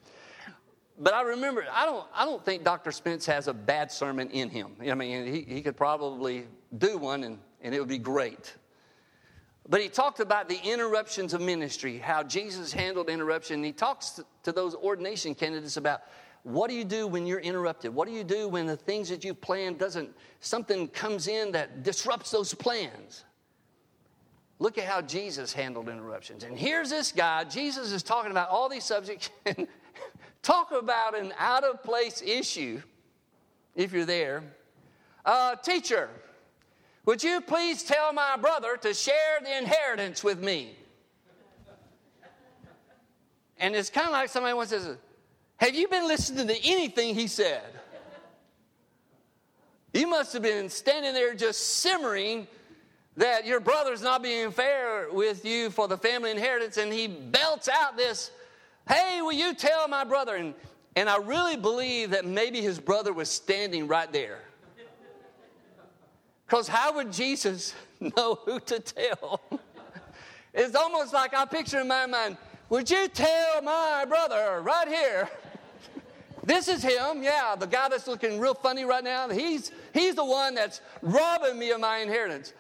but 1.01 1.15
I 1.15 1.24
remember, 1.24 1.65
I 1.74 1.86
don't, 1.86 2.05
I 2.13 2.25
don't 2.25 2.46
think 2.46 2.63
Dr. 2.63 2.91
Spence 2.91 3.25
has 3.25 3.48
a 3.48 3.53
bad 3.53 3.91
sermon 3.91 4.29
in 4.29 4.50
him. 4.50 4.75
I 4.88 4.93
mean, 4.93 5.25
he, 5.25 5.41
he 5.41 5.62
could 5.63 5.75
probably 5.75 6.46
do 6.77 7.00
one 7.00 7.24
and, 7.24 7.39
and 7.62 7.74
it 7.74 7.79
would 7.79 7.89
be 7.89 7.98
great. 7.98 8.53
But 9.67 9.81
he 9.81 9.89
talked 9.89 10.20
about 10.20 10.48
the 10.48 10.60
interruptions 10.63 11.34
of 11.34 11.41
ministry, 11.41 11.98
how 11.98 12.22
Jesus 12.22 12.72
handled 12.72 13.10
interruption. 13.10 13.63
He 13.63 13.72
talks 13.72 14.12
to, 14.12 14.25
to 14.43 14.51
those 14.51 14.75
ordination 14.75 15.34
candidates 15.34 15.77
about 15.77 16.01
what 16.43 16.70
do 16.70 16.75
you 16.75 16.86
do 16.86 17.08
when 17.08 17.25
you're 17.25 17.39
interrupted? 17.39 17.93
What 17.93 18.08
do 18.08 18.13
you 18.13 18.24
do 18.24 18.48
when 18.48 18.67
the 18.67 18.77
things 18.77 19.10
that 19.10 19.24
you've 19.24 19.41
planned 19.41 19.79
doesn't, 19.79 20.10
something 20.39 20.88
comes 20.88 21.27
in 21.27 21.51
that 21.53 21.81
disrupts 21.81 22.29
those 22.29 22.53
plans? 22.53 23.25
Look 24.60 24.77
at 24.77 24.86
how 24.86 25.01
Jesus 25.01 25.51
handled 25.51 25.89
interruptions. 25.89 26.43
And 26.43 26.58
here's 26.58 26.91
this 26.91 27.12
guy, 27.12 27.43
Jesus 27.46 27.91
is 27.91 28.03
talking 28.03 28.29
about 28.29 28.50
all 28.50 28.70
these 28.70 28.84
subjects. 28.84 29.31
Talk 30.42 30.72
about 30.72 31.18
an 31.18 31.34
out 31.38 31.64
of 31.64 31.84
place 31.84 32.22
issue, 32.22 32.82
if 33.76 33.94
you're 33.94 34.06
there. 34.06 34.44
Uh, 35.24 35.56
teacher, 35.56 36.10
would 37.06 37.24
you 37.24 37.42
please 37.42 37.84
tell 37.84 38.12
my 38.14 38.38
brother 38.38 38.78
to 38.78 38.94
share 38.94 39.40
the 39.44 39.58
inheritance 39.58 40.24
with 40.24 40.42
me? 40.42 40.76
And 43.60 43.76
it's 43.76 43.92
kind 43.92 44.08
of 44.08 44.14
like 44.14 44.30
somebody 44.30 44.56
once 44.56 44.70
says, 44.70 44.98
Have 45.58 45.76
you 45.76 45.88
been 45.88 46.08
listening 46.08 46.48
to 46.48 46.68
anything 46.68 47.14
he 47.14 47.28
said? 47.28 47.64
You 49.94 50.08
must 50.08 50.34
have 50.34 50.42
been 50.42 50.70
standing 50.70 51.14
there 51.14 51.36
just 51.36 51.80
simmering 51.80 52.48
that 53.18 53.46
your 53.46 53.60
brother's 53.60 54.02
not 54.02 54.24
being 54.24 54.52
fair 54.52 55.12
with 55.12 55.46
you 55.46 55.70
for 55.70 55.88
the 55.88 55.98
family 55.98 56.32
inheritance, 56.32 56.78
and 56.78 56.92
he 56.92 57.08
belts 57.08 57.68
out 57.68 57.98
this 57.98 58.32
Hey, 58.92 59.22
will 59.22 59.32
you 59.32 59.54
tell 59.54 59.88
my 59.88 60.04
brother? 60.04 60.36
And, 60.36 60.54
and 60.98 61.10
I 61.10 61.18
really 61.18 61.56
believe 61.56 62.10
that 62.10 62.26
maybe 62.26 62.62
his 62.62 62.78
brother 62.78 63.14
was 63.14 63.30
standing 63.30 63.88
right 63.88 64.12
there. 64.12 64.40
Because 66.46 66.68
how 66.68 66.94
would 66.96 67.14
Jesus 67.14 67.74
know 68.02 68.40
who 68.44 68.60
to 68.60 68.80
tell? 68.80 69.40
it's 70.54 70.76
almost 70.76 71.14
like 71.14 71.34
I 71.34 71.46
picture 71.46 71.80
in 71.80 71.88
my 71.88 72.06
mind, 72.06 72.36
would 72.70 72.90
you 72.90 73.08
tell 73.08 73.62
my 73.62 74.06
brother 74.08 74.62
right 74.62 74.88
here? 74.88 75.30
This 76.44 76.68
is 76.68 76.82
him, 76.82 77.22
yeah, 77.22 77.56
the 77.56 77.68
guy 77.68 77.88
that's 77.88 78.08
looking 78.08 78.40
real 78.40 78.56
funny 78.56 78.84
right 78.84 79.04
now. 79.04 79.30
He's, 79.30 79.72
he's 79.94 80.16
the 80.16 80.26
one 80.26 80.56
that's 80.56 80.82
robbing 81.04 81.60
me 81.60 81.70
of 81.70 81.80
my 81.80 82.00
inheritance. 82.00 82.54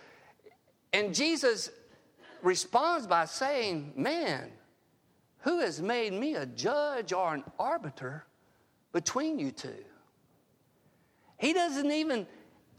And 0.93 1.15
Jesus 1.15 1.71
responds 2.43 3.07
by 3.07 3.25
saying, 3.25 3.93
Man, 3.95 4.51
who 5.41 5.59
has 5.59 5.81
made 5.81 6.13
me 6.13 6.35
a 6.35 6.45
judge 6.45 7.13
or 7.13 7.33
an 7.33 7.43
arbiter 7.59 8.25
between 8.91 9.39
you 9.39 9.51
two? 9.51 9.83
He 11.37 11.53
doesn't 11.53 11.91
even 11.91 12.27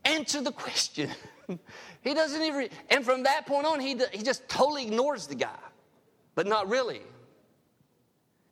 answer 0.05 0.41
the 0.41 0.53
question. 0.53 1.11
he 2.01 2.15
doesn't 2.15 2.43
even, 2.43 2.69
and 2.91 3.05
from 3.05 3.25
that 3.25 3.47
point 3.47 3.67
on, 3.67 3.81
he, 3.81 4.01
he 4.13 4.23
just 4.23 4.49
totally 4.49 4.87
ignores 4.87 5.27
the 5.27 5.35
guy, 5.35 5.59
but 6.35 6.47
not 6.47 6.69
really. 6.69 7.03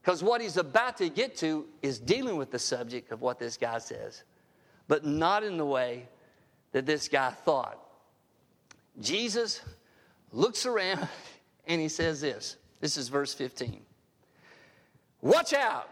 Because 0.03 0.23
what 0.23 0.41
he's 0.41 0.57
about 0.57 0.97
to 0.97 1.09
get 1.09 1.37
to 1.37 1.67
is 1.83 2.01
dealing 2.01 2.37
with 2.37 2.51
the 2.51 2.59
subject 2.59 3.13
of 3.13 3.21
what 3.21 3.39
this 3.39 3.57
guy 3.57 3.79
says, 3.79 4.25
but 4.89 5.05
not 5.05 5.45
in 5.45 5.57
the 5.57 5.65
way 5.65 6.09
that 6.73 6.87
this 6.87 7.07
guy 7.09 7.31
thought. 7.31 7.79
Jesus 9.01 9.61
looks 10.33 10.67
around 10.67 11.07
and 11.67 11.81
he 11.81 11.89
says 11.89 12.21
this. 12.21 12.57
This 12.81 12.97
is 12.97 13.09
verse 13.09 13.35
15. 13.35 13.83
Watch 15.23 15.53
out. 15.53 15.89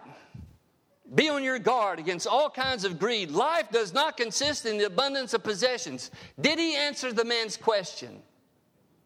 Be 1.14 1.28
on 1.30 1.42
your 1.42 1.58
guard 1.58 1.98
against 1.98 2.26
all 2.26 2.50
kinds 2.50 2.84
of 2.84 2.98
greed. 2.98 3.30
Life 3.30 3.70
does 3.70 3.94
not 3.94 4.16
consist 4.16 4.66
in 4.66 4.76
the 4.76 4.86
abundance 4.86 5.32
of 5.32 5.42
possessions. 5.42 6.10
Did 6.40 6.58
he 6.58 6.76
answer 6.76 7.12
the 7.12 7.24
man's 7.24 7.56
question? 7.56 8.22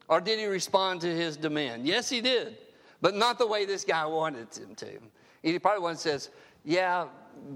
Or 0.08 0.20
did 0.20 0.38
he 0.38 0.46
respond 0.46 1.00
to 1.02 1.14
his 1.14 1.36
demand? 1.36 1.86
Yes, 1.86 2.08
he 2.08 2.20
did, 2.20 2.58
but 3.00 3.14
not 3.14 3.38
the 3.38 3.46
way 3.46 3.64
this 3.64 3.84
guy 3.84 4.04
wanted 4.04 4.54
him 4.56 4.74
to. 4.76 4.98
He 5.42 5.58
probably 5.58 5.82
once 5.82 6.00
says, 6.00 6.30
Yeah, 6.64 7.06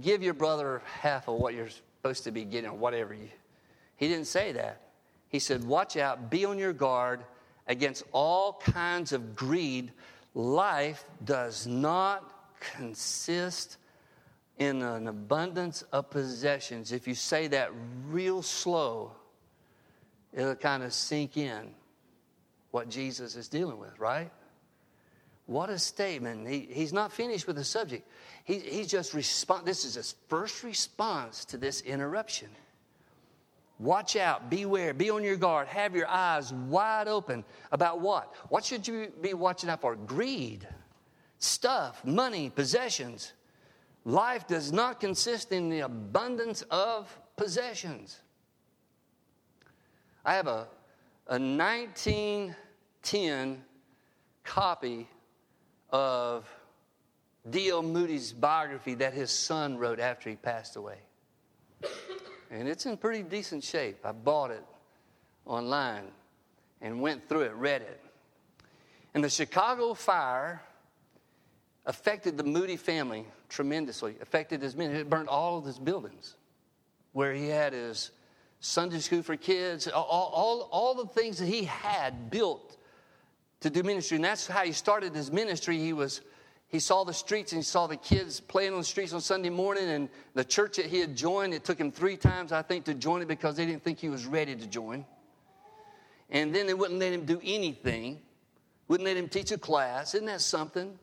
give 0.00 0.23
your 0.23 0.35
brother 0.35 0.80
half 1.00 1.28
of 1.28 1.37
what 1.37 1.54
you're 1.54 1.68
supposed 1.68 2.25
to 2.25 2.30
be 2.30 2.44
getting, 2.44 2.70
or 2.70 2.76
whatever. 2.76 3.14
You. 3.14 3.28
He 3.96 4.08
didn't 4.08 4.26
say 4.26 4.52
that. 4.52 4.80
He 5.28 5.40
said, 5.40 5.64
Watch 5.64 5.96
out, 5.96 6.30
be 6.30 6.44
on 6.44 6.58
your 6.58 6.73
guard 6.73 7.25
against 7.66 8.04
all 8.12 8.62
kinds 8.64 9.12
of 9.12 9.35
greed. 9.35 9.90
Life 10.35 11.04
does 11.25 11.66
not 11.66 12.36
consist 12.60 13.78
in 14.58 14.82
an 14.82 15.08
abundance 15.08 15.82
of 15.92 16.10
possessions. 16.10 16.92
If 16.92 17.06
you 17.06 17.14
say 17.14 17.46
that 17.48 17.70
real 18.08 18.42
slow, 18.42 19.12
it'll 20.32 20.54
kind 20.54 20.82
of 20.82 20.92
sink 20.92 21.36
in 21.36 21.70
what 22.70 22.88
Jesus 22.88 23.36
is 23.36 23.48
dealing 23.48 23.78
with, 23.78 23.98
right? 23.98 24.30
What 25.46 25.70
a 25.70 25.78
statement. 25.78 26.48
He, 26.48 26.68
he's 26.70 26.92
not 26.92 27.12
finished 27.12 27.46
with 27.46 27.56
the 27.56 27.64
subject. 27.64 28.08
He, 28.44 28.58
he's 28.58 28.88
just 28.88 29.14
respond. 29.14 29.66
This 29.66 29.84
is 29.84 29.94
his 29.94 30.14
first 30.28 30.64
response 30.64 31.44
to 31.46 31.56
this 31.56 31.82
interruption. 31.82 32.48
Watch 33.78 34.16
out, 34.16 34.48
beware, 34.48 34.94
be 34.94 35.10
on 35.10 35.22
your 35.22 35.36
guard, 35.36 35.68
have 35.68 35.94
your 35.94 36.08
eyes 36.08 36.50
wide 36.52 37.08
open 37.08 37.44
about 37.72 38.00
what? 38.00 38.32
What 38.48 38.64
should 38.64 38.88
you 38.88 39.12
be 39.20 39.34
watching 39.34 39.68
out 39.68 39.82
for? 39.82 39.94
Greed 39.96 40.66
stuff, 41.38 42.05
money, 42.05 42.50
possessions. 42.50 43.33
Life 44.05 44.47
does 44.47 44.73
not 44.73 45.00
consist 45.00 45.52
in 45.52 45.69
the 45.69 45.81
abundance 45.81 46.62
of 46.71 47.19
possessions. 47.37 48.21
I 50.25 50.35
have 50.35 50.47
a, 50.47 50.69
a 51.28 51.38
1910 51.38 53.64
copy 54.45 55.09
of 55.90 56.49
D.L. 57.50 57.83
Moody's 57.83 58.33
biography 58.33 58.95
that 58.95 59.14
his 59.14 59.31
son 59.31 59.78
wrote 59.78 60.00
after 60.00 60.31
he 60.31 60.37
passed 60.37 60.76
away. 60.76 60.99
And 62.50 62.69
it's 62.69 62.87
in 62.87 62.97
pretty 62.97 63.23
decent 63.23 63.62
shape. 63.62 63.99
I 64.05 64.12
bought 64.12 64.50
it 64.50 64.64
online 65.45 66.05
and 66.81 67.00
went 67.00 67.28
through 67.28 67.43
it, 67.43 67.55
read 67.55 67.83
it. 67.83 68.00
And 69.14 69.23
the 69.23 69.31
Chicago 69.31 69.95
fire 69.95 70.62
affected 71.87 72.37
the 72.37 72.45
Moody 72.45 72.76
family 72.76 73.25
tremendously, 73.49 74.16
affected 74.21 74.61
his 74.61 74.76
men. 74.76 74.90
It 74.90 75.09
burned 75.09 75.28
all 75.28 75.59
of 75.59 75.64
his 75.64 75.78
buildings 75.78 76.35
where 77.12 77.33
he 77.33 77.49
had 77.49 77.73
his 77.73 78.11
Sunday 78.61 78.99
school 78.99 79.23
for 79.23 79.37
kids, 79.37 79.88
all, 79.88 80.05
all, 80.05 80.69
all 80.71 80.95
the 80.95 81.07
things 81.07 81.38
that 81.38 81.47
he 81.47 81.64
had 81.64 82.31
built 82.31 82.76
to 83.61 83.71
do 83.71 83.83
ministry. 83.83 84.16
And 84.16 84.25
that's 84.25 84.47
how 84.47 84.64
he 84.64 84.73
started 84.73 85.14
his 85.14 85.31
ministry. 85.33 85.78
He 85.78 85.93
was 85.93 86.21
he 86.69 86.81
saw 86.81 87.05
the 87.05 87.14
streets 87.14 87.52
and 87.52 87.61
he 87.61 87.64
saw 87.64 87.87
the 87.87 87.97
kids 87.97 88.40
playing 88.40 88.73
on 88.73 88.78
the 88.78 88.85
streets 88.85 89.12
on 89.12 89.21
Sunday 89.21 89.50
morning 89.50 89.88
and 89.88 90.09
the 90.35 90.45
church 90.45 90.78
that 90.78 90.87
he 90.87 90.99
had 90.99 91.16
joined, 91.16 91.55
it 91.55 91.64
took 91.64 91.78
him 91.78 91.93
three 91.93 92.16
times, 92.16 92.50
I 92.50 92.62
think, 92.62 92.85
to 92.87 92.95
join 92.95 93.23
it 93.23 93.28
because 93.28 93.57
they 93.57 93.66
didn't 93.66 93.85
think 93.85 93.99
he 93.99 94.09
was 94.09 94.26
ready 94.26 94.57
to 94.57 94.66
join. 94.66 95.07
And 96.28 96.52
then 96.52 96.66
they 96.66 96.75
wouldn't 96.75 96.99
let 96.99 97.12
him 97.12 97.25
do 97.25 97.40
anything, 97.45 98.21
wouldn't 98.88 99.07
let 99.07 99.16
him 99.16 99.28
teach 99.28 99.52
a 99.52 99.59
class. 99.59 100.14
Isn't 100.14 100.26
that 100.26 100.40
something? 100.40 100.99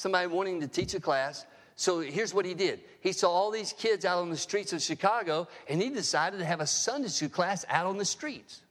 Somebody 0.00 0.28
wanting 0.28 0.62
to 0.62 0.66
teach 0.66 0.94
a 0.94 1.00
class. 1.00 1.44
So 1.76 2.00
here's 2.00 2.32
what 2.32 2.46
he 2.46 2.54
did. 2.54 2.80
He 3.02 3.12
saw 3.12 3.28
all 3.28 3.50
these 3.50 3.74
kids 3.74 4.06
out 4.06 4.16
on 4.16 4.30
the 4.30 4.36
streets 4.38 4.72
of 4.72 4.80
Chicago, 4.80 5.46
and 5.68 5.82
he 5.82 5.90
decided 5.90 6.38
to 6.38 6.44
have 6.46 6.60
a 6.60 6.66
Sunday 6.66 7.08
school 7.08 7.28
class 7.28 7.66
out 7.68 7.84
on 7.84 7.98
the 7.98 8.06
streets. 8.06 8.62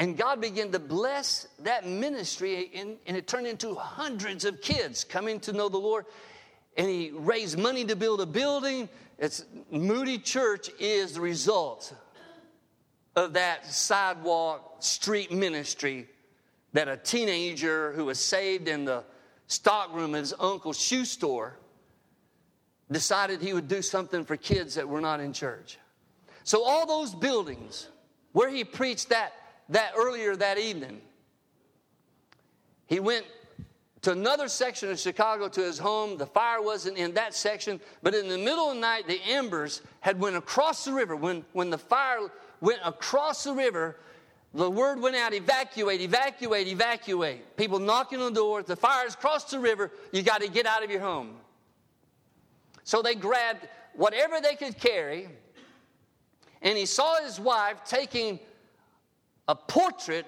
And 0.00 0.18
God 0.18 0.40
began 0.40 0.72
to 0.72 0.80
bless 0.80 1.46
that 1.60 1.86
ministry, 1.86 2.72
and, 2.74 2.96
and, 3.06 3.16
it 3.16 3.28
turned 3.28 3.46
into 3.46 3.76
hundreds 3.76 4.44
of 4.44 4.60
kids 4.60 5.04
coming 5.04 5.38
to 5.38 5.52
know 5.52 5.68
the 5.68 5.78
Lord. 5.78 6.06
And 6.76 6.88
He 6.88 7.12
raised 7.14 7.56
money 7.56 7.84
to 7.84 7.94
build 7.94 8.20
a 8.20 8.26
building. 8.26 8.88
It's 9.20 9.44
Moody 9.70 10.18
Church 10.18 10.70
is 10.80 11.12
the 11.12 11.20
result 11.20 11.94
of 13.14 13.34
that 13.34 13.64
sidewalk 13.72 14.78
street 14.80 15.30
ministry 15.30 16.08
that 16.72 16.88
a 16.88 16.96
teenager 16.96 17.92
who 17.92 18.06
was 18.06 18.18
saved 18.18 18.66
in 18.66 18.86
the 18.86 19.04
stockroom 19.46 20.14
of 20.14 20.20
his 20.20 20.34
uncle's 20.38 20.80
shoe 20.80 21.04
store 21.04 21.56
decided 22.90 23.40
he 23.40 23.52
would 23.52 23.68
do 23.68 23.82
something 23.82 24.24
for 24.24 24.36
kids 24.36 24.74
that 24.74 24.88
were 24.88 25.00
not 25.00 25.20
in 25.20 25.32
church. 25.32 25.78
So, 26.44 26.62
all 26.62 26.86
those 26.86 27.14
buildings 27.14 27.88
where 28.32 28.50
he 28.50 28.64
preached 28.64 29.08
that 29.08 29.32
that 29.70 29.92
earlier 29.96 30.36
that 30.36 30.58
evening. 30.58 31.00
He 32.86 33.00
went 33.00 33.24
to 34.02 34.12
another 34.12 34.48
section 34.48 34.90
of 34.90 34.98
Chicago 34.98 35.48
to 35.48 35.62
his 35.62 35.78
home. 35.78 36.18
The 36.18 36.26
fire 36.26 36.60
wasn't 36.60 36.98
in 36.98 37.14
that 37.14 37.34
section, 37.34 37.80
but 38.02 38.14
in 38.14 38.28
the 38.28 38.36
middle 38.36 38.68
of 38.68 38.74
the 38.74 38.80
night, 38.80 39.06
the 39.06 39.20
embers 39.26 39.80
had 40.00 40.20
went 40.20 40.36
across 40.36 40.84
the 40.84 40.92
river. 40.92 41.16
When, 41.16 41.44
when 41.52 41.70
the 41.70 41.78
fire 41.78 42.28
went 42.60 42.80
across 42.84 43.44
the 43.44 43.54
river, 43.54 43.96
the 44.54 44.70
word 44.70 45.00
went 45.00 45.16
out 45.16 45.34
evacuate, 45.34 46.00
evacuate, 46.00 46.68
evacuate. 46.68 47.56
People 47.56 47.80
knocking 47.80 48.20
on 48.20 48.32
the 48.32 48.40
doors. 48.40 48.66
The 48.66 48.76
fire's 48.76 49.16
crossed 49.16 49.50
the 49.50 49.58
river. 49.58 49.90
You 50.12 50.22
got 50.22 50.42
to 50.42 50.48
get 50.48 50.64
out 50.64 50.84
of 50.84 50.90
your 50.90 51.00
home. 51.00 51.34
So 52.84 53.02
they 53.02 53.16
grabbed 53.16 53.66
whatever 53.94 54.40
they 54.40 54.54
could 54.54 54.78
carry, 54.78 55.28
and 56.62 56.78
he 56.78 56.86
saw 56.86 57.20
his 57.22 57.40
wife 57.40 57.78
taking 57.84 58.38
a 59.48 59.56
portrait 59.56 60.26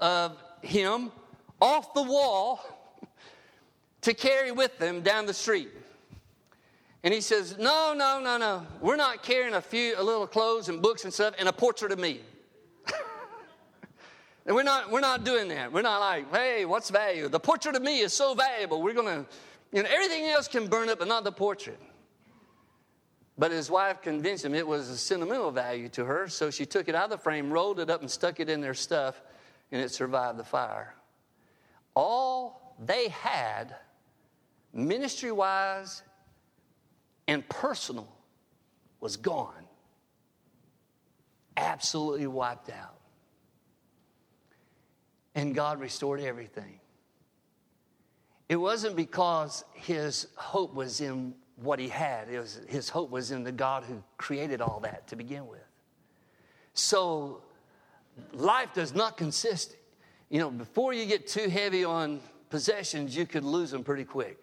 of 0.00 0.36
him 0.62 1.12
off 1.60 1.94
the 1.94 2.02
wall 2.02 2.60
to 4.00 4.12
carry 4.12 4.50
with 4.50 4.76
them 4.78 5.02
down 5.02 5.26
the 5.26 5.34
street. 5.34 5.70
And 7.04 7.14
he 7.14 7.20
says, 7.20 7.56
No, 7.58 7.94
no, 7.96 8.18
no, 8.18 8.38
no. 8.38 8.66
We're 8.80 8.96
not 8.96 9.22
carrying 9.22 9.54
a 9.54 9.60
few 9.60 9.94
a 9.96 10.02
little 10.02 10.26
clothes 10.26 10.68
and 10.68 10.82
books 10.82 11.04
and 11.04 11.14
stuff 11.14 11.34
and 11.38 11.48
a 11.48 11.52
portrait 11.52 11.92
of 11.92 12.00
me. 12.00 12.22
And 14.46 14.54
we're 14.54 14.62
not, 14.62 14.90
we're 14.90 15.00
not 15.00 15.24
doing 15.24 15.48
that. 15.48 15.72
We're 15.72 15.82
not 15.82 15.98
like, 15.98 16.32
hey, 16.32 16.64
what's 16.64 16.88
value? 16.88 17.28
The 17.28 17.40
portrait 17.40 17.74
of 17.74 17.82
me 17.82 18.00
is 18.00 18.12
so 18.12 18.34
valuable. 18.34 18.80
We're 18.80 18.94
going 18.94 19.24
to, 19.24 19.26
you 19.72 19.82
know, 19.82 19.88
everything 19.92 20.24
else 20.26 20.46
can 20.46 20.68
burn 20.68 20.88
up, 20.88 21.00
but 21.00 21.08
not 21.08 21.24
the 21.24 21.32
portrait. 21.32 21.80
But 23.36 23.50
his 23.50 23.68
wife 23.70 24.00
convinced 24.00 24.44
him 24.44 24.54
it 24.54 24.66
was 24.66 24.88
a 24.88 24.96
sentimental 24.96 25.50
value 25.50 25.88
to 25.90 26.04
her, 26.04 26.28
so 26.28 26.50
she 26.50 26.64
took 26.64 26.88
it 26.88 26.94
out 26.94 27.04
of 27.04 27.10
the 27.10 27.18
frame, 27.18 27.52
rolled 27.52 27.80
it 27.80 27.90
up, 27.90 28.00
and 28.00 28.10
stuck 28.10 28.40
it 28.40 28.48
in 28.48 28.60
their 28.60 28.72
stuff, 28.72 29.20
and 29.72 29.82
it 29.82 29.90
survived 29.90 30.38
the 30.38 30.44
fire. 30.44 30.94
All 31.94 32.76
they 32.78 33.08
had, 33.08 33.74
ministry 34.72 35.32
wise 35.32 36.02
and 37.26 37.46
personal, 37.48 38.08
was 39.00 39.16
gone. 39.16 39.52
Absolutely 41.56 42.26
wiped 42.26 42.70
out. 42.70 42.95
And 45.36 45.54
God 45.54 45.78
restored 45.78 46.20
everything. 46.20 46.80
It 48.48 48.56
wasn't 48.56 48.96
because 48.96 49.64
his 49.74 50.28
hope 50.34 50.74
was 50.74 51.00
in 51.00 51.34
what 51.56 51.78
he 51.78 51.88
had. 51.88 52.28
It 52.28 52.38
was, 52.38 52.60
his 52.68 52.88
hope 52.88 53.10
was 53.10 53.30
in 53.30 53.44
the 53.44 53.52
God 53.52 53.84
who 53.84 54.02
created 54.16 54.60
all 54.60 54.80
that 54.80 55.06
to 55.08 55.16
begin 55.16 55.46
with. 55.46 55.60
So 56.74 57.42
life 58.32 58.70
does 58.74 58.94
not 58.94 59.16
consist, 59.16 59.76
you 60.30 60.38
know, 60.38 60.50
before 60.50 60.92
you 60.92 61.06
get 61.06 61.26
too 61.26 61.48
heavy 61.48 61.84
on 61.84 62.20
possessions, 62.50 63.16
you 63.16 63.26
could 63.26 63.44
lose 63.44 63.70
them 63.70 63.84
pretty 63.84 64.04
quick. 64.04 64.42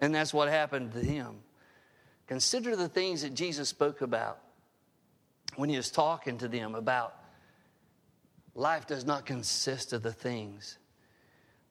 And 0.00 0.14
that's 0.14 0.34
what 0.34 0.48
happened 0.48 0.92
to 0.92 1.00
him. 1.00 1.36
Consider 2.26 2.76
the 2.76 2.88
things 2.88 3.22
that 3.22 3.34
Jesus 3.34 3.68
spoke 3.68 4.00
about 4.00 4.40
when 5.56 5.68
he 5.68 5.76
was 5.76 5.90
talking 5.90 6.36
to 6.38 6.48
them 6.48 6.74
about 6.74 7.14
life 8.54 8.86
does 8.86 9.04
not 9.04 9.26
consist 9.26 9.92
of 9.92 10.02
the 10.02 10.12
things. 10.12 10.78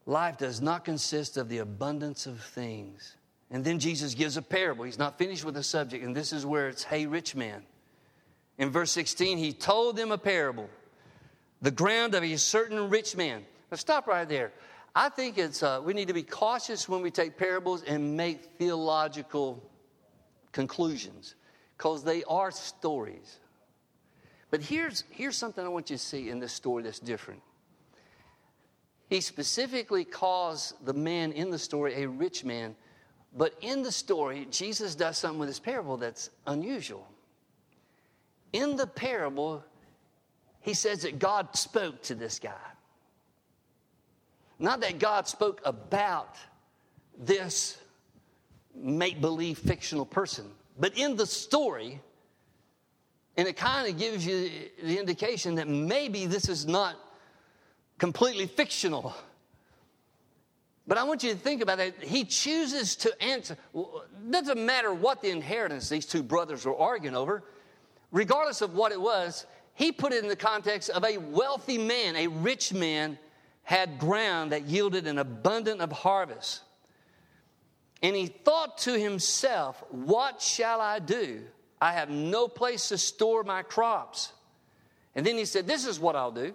Life 0.05 0.37
does 0.37 0.61
not 0.61 0.83
consist 0.83 1.37
of 1.37 1.49
the 1.49 1.59
abundance 1.59 2.25
of 2.25 2.41
things. 2.41 3.15
And 3.49 3.63
then 3.63 3.79
Jesus 3.79 4.13
gives 4.15 4.35
a 4.35 4.41
parable. 4.41 4.83
He's 4.83 4.99
not 4.99 5.17
finished 5.17 5.45
with 5.45 5.53
the 5.53 5.63
subject, 5.63 6.03
and 6.03 6.15
this 6.15 6.33
is 6.33 6.45
where 6.45 6.67
it's, 6.67 6.83
hey, 6.83 7.05
rich 7.05 7.35
man. 7.35 7.63
In 8.57 8.69
verse 8.69 8.91
16, 8.91 9.37
he 9.37 9.53
told 9.53 9.95
them 9.95 10.11
a 10.11 10.17
parable 10.17 10.69
the 11.61 11.71
ground 11.71 12.13
of 12.13 12.23
a 12.23 12.37
certain 12.37 12.89
rich 12.89 13.15
man. 13.15 13.45
Now, 13.71 13.77
stop 13.77 14.05
right 14.05 14.27
there. 14.27 14.51
I 14.93 15.09
think 15.09 15.37
it's, 15.37 15.63
uh, 15.63 15.81
we 15.83 15.93
need 15.93 16.09
to 16.09 16.13
be 16.13 16.21
cautious 16.21 16.89
when 16.89 17.01
we 17.01 17.09
take 17.09 17.37
parables 17.37 17.83
and 17.83 18.17
make 18.17 18.43
theological 18.59 19.63
conclusions 20.51 21.35
because 21.77 22.03
they 22.03 22.23
are 22.25 22.51
stories. 22.51 23.39
But 24.53 24.61
here's, 24.61 25.03
here's 25.09 25.35
something 25.35 25.65
I 25.65 25.67
want 25.67 25.89
you 25.89 25.97
to 25.97 26.03
see 26.03 26.29
in 26.29 26.39
this 26.39 26.53
story 26.53 26.83
that's 26.83 26.99
different. 26.99 27.41
He 29.09 29.19
specifically 29.19 30.05
calls 30.05 30.75
the 30.85 30.93
man 30.93 31.31
in 31.31 31.49
the 31.49 31.57
story 31.57 32.03
a 32.03 32.07
rich 32.07 32.45
man 32.45 32.75
but 33.35 33.55
in 33.61 33.81
the 33.81 33.91
story, 33.91 34.47
Jesus 34.51 34.95
does 34.95 35.17
something 35.17 35.39
with 35.39 35.49
this 35.49 35.59
parable 35.59 35.97
that's 35.97 36.29
unusual. 36.45 37.07
In 38.51 38.75
the 38.75 38.85
parable, 38.85 39.63
he 40.61 40.73
says 40.73 41.01
that 41.01 41.17
God 41.17 41.55
spoke 41.55 42.03
to 42.03 42.15
this 42.15 42.37
guy. 42.37 42.51
Not 44.59 44.81
that 44.81 44.99
God 44.99 45.27
spoke 45.27 45.61
about 45.65 46.35
this 47.17 47.77
make 48.75 49.19
believe 49.19 49.57
fictional 49.57 50.05
person, 50.05 50.45
but 50.79 50.95
in 50.97 51.15
the 51.15 51.25
story, 51.25 51.99
and 53.35 53.47
it 53.47 53.55
kind 53.55 53.89
of 53.89 53.97
gives 53.97 54.25
you 54.25 54.49
the 54.81 54.99
indication 54.99 55.55
that 55.55 55.67
maybe 55.67 56.25
this 56.25 56.49
is 56.49 56.65
not 56.65 56.95
completely 57.97 58.47
fictional. 58.47 59.15
But 60.85 60.97
I 60.97 61.03
want 61.03 61.23
you 61.23 61.31
to 61.31 61.37
think 61.37 61.61
about 61.61 61.79
it. 61.79 61.95
He 62.03 62.25
chooses 62.25 62.95
to 62.97 63.23
answer. 63.23 63.57
Doesn't 64.29 64.63
matter 64.63 64.93
what 64.93 65.21
the 65.21 65.29
inheritance 65.29 65.89
these 65.89 66.05
two 66.05 66.21
brothers 66.21 66.65
were 66.65 66.77
arguing 66.77 67.15
over, 67.15 67.43
regardless 68.11 68.61
of 68.61 68.75
what 68.75 68.91
it 68.91 68.99
was, 68.99 69.45
he 69.75 69.91
put 69.91 70.13
it 70.13 70.23
in 70.23 70.29
the 70.29 70.35
context 70.35 70.89
of 70.89 71.03
a 71.03 71.17
wealthy 71.17 71.77
man, 71.77 72.15
a 72.15 72.27
rich 72.27 72.73
man, 72.73 73.17
had 73.63 73.97
ground 73.97 74.51
that 74.51 74.67
yielded 74.67 75.07
an 75.07 75.17
abundant 75.17 75.81
of 75.81 75.91
harvest. 75.91 76.61
And 78.01 78.15
he 78.15 78.27
thought 78.27 78.77
to 78.79 78.99
himself, 78.99 79.81
What 79.89 80.41
shall 80.41 80.81
I 80.81 80.99
do? 80.99 81.43
I 81.83 81.91
have 81.91 82.09
no 82.09 82.47
place 82.47 82.87
to 82.89 82.97
store 82.97 83.43
my 83.43 83.61
crops. 83.61 84.31
And 85.15 85.25
then 85.25 85.35
he 85.35 85.43
said, 85.43 85.67
This 85.67 85.85
is 85.85 85.99
what 85.99 86.15
I'll 86.15 86.31
do 86.31 86.53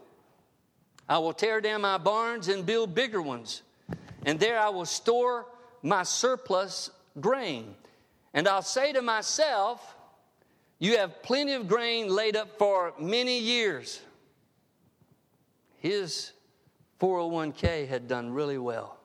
I 1.07 1.19
will 1.19 1.35
tear 1.35 1.61
down 1.61 1.83
my 1.83 1.99
barns 1.99 2.49
and 2.49 2.64
build 2.64 2.95
bigger 2.95 3.21
ones 3.21 3.62
and 4.25 4.41
there 4.41 4.59
I 4.59 4.69
will 4.69 4.85
store 4.85 5.47
my 5.83 6.03
surplus 6.03 6.91
grain. 7.21 7.75
And 8.35 8.49
I'll 8.49 8.62
say 8.62 8.93
to 8.93 9.03
myself, 9.03 9.97
You 10.79 10.99
have 10.99 11.23
plenty 11.23 11.53
of 11.53 11.69
grain 11.69 12.09
laid 12.09 12.37
up 12.37 12.59
for 12.59 12.95
many 12.99 13.38
years. 13.38 14.01
His 15.77 16.33
401k 17.01 17.87
had 17.87 18.09
done 18.09 18.31
really 18.31 18.59
well. 18.59 18.99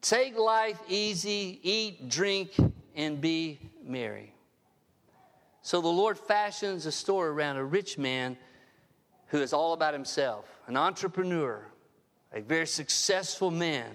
Take 0.00 0.38
life 0.38 0.78
easy, 0.88 1.60
eat, 1.62 2.08
drink, 2.08 2.52
and 2.94 3.20
be 3.20 3.58
merry. 3.86 4.33
So 5.64 5.80
the 5.80 5.88
Lord 5.88 6.18
fashions 6.18 6.84
a 6.84 6.92
story 6.92 7.30
around 7.30 7.56
a 7.56 7.64
rich 7.64 7.96
man 7.96 8.36
who 9.28 9.40
is 9.40 9.54
all 9.54 9.72
about 9.72 9.94
himself, 9.94 10.44
an 10.66 10.76
entrepreneur, 10.76 11.66
a 12.34 12.42
very 12.42 12.66
successful 12.66 13.50
man. 13.50 13.90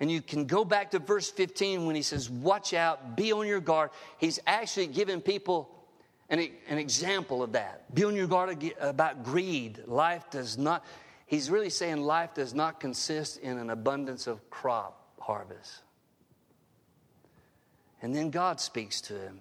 And 0.00 0.10
you 0.10 0.20
can 0.20 0.44
go 0.44 0.66
back 0.66 0.90
to 0.90 0.98
verse 0.98 1.30
15 1.30 1.86
when 1.86 1.96
he 1.96 2.02
says, 2.02 2.28
Watch 2.28 2.74
out, 2.74 3.16
be 3.16 3.32
on 3.32 3.46
your 3.46 3.60
guard. 3.60 3.88
He's 4.18 4.38
actually 4.46 4.88
giving 4.88 5.22
people 5.22 5.70
an, 6.28 6.46
an 6.68 6.76
example 6.76 7.42
of 7.42 7.52
that. 7.52 7.94
Be 7.94 8.04
on 8.04 8.14
your 8.14 8.26
guard 8.26 8.62
about 8.80 9.24
greed. 9.24 9.82
Life 9.86 10.28
does 10.30 10.58
not, 10.58 10.84
he's 11.24 11.48
really 11.48 11.70
saying 11.70 12.02
life 12.02 12.34
does 12.34 12.52
not 12.52 12.80
consist 12.80 13.38
in 13.38 13.56
an 13.56 13.70
abundance 13.70 14.26
of 14.26 14.50
crop 14.50 15.14
harvest. 15.18 15.80
And 18.02 18.14
then 18.14 18.28
God 18.28 18.60
speaks 18.60 19.00
to 19.02 19.14
him. 19.14 19.40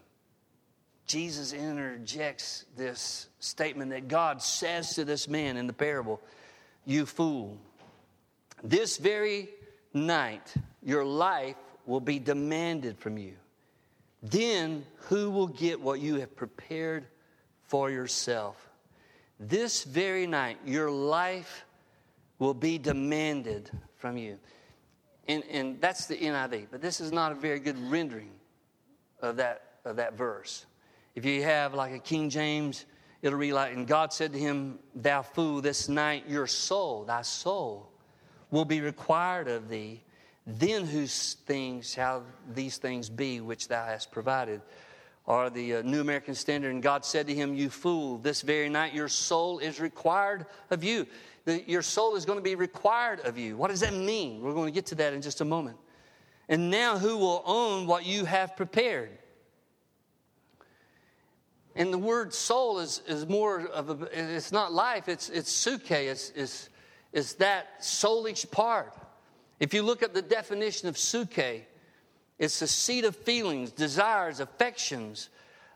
Jesus 1.10 1.54
interjects 1.54 2.65
this 2.78 3.30
statement 3.39 3.89
that 3.89 4.08
God 4.08 4.43
says 4.43 4.93
to 4.93 5.04
this 5.04 5.28
man 5.28 5.58
in 5.58 5.65
the 5.65 5.74
parable 5.74 6.22
You 6.86 7.08
fool, 7.08 7.58
this 8.63 8.98
very 8.98 9.50
night 9.91 10.54
your 10.84 11.04
life 11.04 11.56
will 11.88 12.00
be 12.00 12.19
demanded 12.19 13.00
from 13.00 13.17
you. 13.17 13.34
Then 14.22 14.86
who 15.08 15.32
will 15.32 15.48
get 15.48 15.82
what 15.82 16.00
you 16.00 16.19
have 16.19 16.36
prepared 16.36 17.08
for 17.63 17.89
yourself? 17.89 18.69
This 19.39 19.84
very 19.86 20.28
night 20.28 20.60
your 20.63 20.91
life 20.91 21.65
will 22.38 22.54
be 22.54 22.78
demanded 22.78 23.72
from 23.98 24.15
you. 24.15 24.38
And, 25.28 25.43
and 25.50 25.82
that's 25.82 26.06
the 26.06 26.17
NIV, 26.17 26.67
but 26.69 26.82
this 26.82 27.02
is 27.02 27.12
not 27.12 27.32
a 27.32 27.36
very 27.36 27.60
good 27.60 27.80
rendering 27.89 28.30
of 29.24 29.38
that, 29.38 29.63
of 29.86 29.95
that 29.95 30.13
verse. 30.13 30.67
If 31.15 31.26
you 31.26 31.43
have 31.43 31.74
like 31.74 31.93
a 31.93 32.00
King 32.00 32.30
James, 32.30 32.86
it'll 33.22 33.39
read 33.39 33.54
like, 33.54 33.74
and 33.74 33.88
God 33.88 34.13
said 34.13 34.34
to 34.34 34.39
him, 34.39 34.80
Thou 34.95 35.22
fool, 35.22 35.62
this 35.62 35.89
night 35.89 36.26
your 36.28 36.48
soul, 36.48 37.04
thy 37.04 37.22
soul, 37.24 37.89
will 38.52 38.65
be 38.65 38.82
required 38.82 39.48
of 39.48 39.69
thee. 39.69 40.02
Then 40.45 40.86
whose 40.86 41.34
things 41.45 41.91
shall 41.91 42.24
these 42.54 42.78
things 42.78 43.10
be 43.10 43.41
which 43.41 43.67
thou 43.67 43.86
hast 43.86 44.12
provided? 44.12 44.62
Or 45.26 45.52
the 45.52 45.76
uh, 45.76 45.82
New 45.84 46.02
American 46.02 46.34
Standard, 46.34 46.72
and 46.72 46.82
God 46.82 47.06
said 47.06 47.28
to 47.28 47.36
him, 47.36 47.54
You 47.54 47.69
fool, 47.69 48.17
this 48.17 48.41
very 48.41 48.67
night 48.67 48.93
your 48.93 49.08
soul 49.08 49.60
is 49.60 49.80
required 49.80 50.48
of 50.72 50.84
you. 50.84 51.06
The, 51.45 51.63
your 51.69 51.84
soul 51.84 52.15
is 52.15 52.26
going 52.26 52.39
to 52.39 52.43
be 52.43 52.56
required 52.56 53.19
of 53.22 53.38
you. 53.38 53.56
What 53.56 53.69
does 53.69 53.82
that 53.82 53.93
mean? 53.93 54.41
We're 54.41 54.54
going 54.54 54.67
to 54.67 54.74
get 54.74 54.88
to 54.88 54.95
that 54.95 55.13
in 55.13 55.22
just 55.22 55.41
a 55.41 55.45
moment. 55.45 55.78
And 56.48 56.72
now 56.72 56.98
who 56.98 57.17
will 57.17 57.43
own 57.45 57.86
what 57.86 58.06
you 58.06 58.26
have 58.26 58.58
prepared? 58.58 59.12
And 61.75 61.93
the 61.93 61.97
word 61.97 62.34
soul 62.34 62.79
is, 62.79 63.01
is 63.08 63.27
more 63.27 63.62
of 63.67 63.89
a, 63.89 64.10
it's 64.12 64.51
not 64.51 64.73
life, 64.73 65.08
it's, 65.08 65.29
it's 65.29 65.51
psuche, 65.53 65.91
it's, 65.91 66.32
it's, 66.36 66.69
it's 67.13 67.34
that 67.34 67.82
soulish 67.82 68.49
part. 68.49 68.93
If 69.60 69.73
you 69.73 69.84
look 69.84 70.03
at 70.03 70.13
the 70.13 70.21
definition 70.21 70.88
of 70.88 70.95
psuche, 70.95 71.62
it's 72.38 72.60
the 72.60 72.67
seat 72.67 73.03
of 73.03 73.15
feelings, 73.15 73.71
desires, 73.71 74.39
affections. 74.39 75.29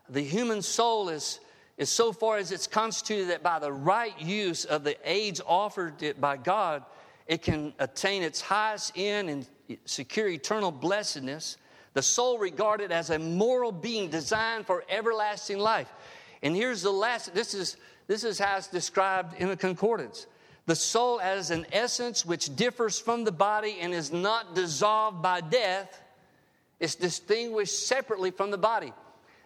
The 0.10 0.22
human 0.22 0.62
soul 0.62 1.10
is, 1.10 1.40
is 1.78 1.90
so 1.90 2.14
far 2.14 2.38
as 2.38 2.52
it's 2.52 2.68
constituted 2.68 3.30
that 3.30 3.44
by 3.44 3.60
the 3.60 3.72
right 3.72 4.20
use 4.20 4.64
of 4.66 4.84
the 4.84 4.98
aids 5.04 5.42
offered 5.46 6.02
it 6.02 6.22
by 6.22 6.38
God, 6.38 6.84
it 7.28 7.42
can 7.42 7.74
attain 7.80 8.24
its 8.24 8.42
highest 8.42 8.94
end 8.96 9.30
and 9.30 9.48
secure 9.86 10.28
eternal 10.28 10.72
blessedness 10.72 11.58
the 11.94 12.02
soul 12.02 12.38
regarded 12.38 12.92
as 12.92 13.10
a 13.10 13.20
moral 13.20 13.72
being 13.72 14.10
designed 14.10 14.66
for 14.66 14.84
everlasting 14.90 15.60
life. 15.60 15.92
And 16.42 16.56
here's 16.56 16.82
the 16.82 16.92
last 16.92 17.34
this 17.34 17.54
is, 17.54 17.78
this 18.08 18.24
is 18.24 18.40
how 18.40 18.58
it's 18.58 18.68
described 18.68 19.40
in 19.40 19.50
the 19.50 19.58
concordance. 19.58 20.28
The 20.66 20.76
soul 20.76 21.20
as 21.20 21.52
an 21.52 21.66
essence 21.72 22.26
which 22.26 22.56
differs 22.56 23.00
from 23.00 23.26
the 23.26 23.32
body 23.32 23.78
and 23.82 23.94
is 23.94 24.12
not 24.12 24.56
dissolved 24.56 25.22
by 25.22 25.42
death, 25.42 26.02
is 26.80 26.96
distinguished 26.96 27.88
separately 27.88 28.32
from 28.32 28.52
the 28.52 28.58
body. 28.58 28.94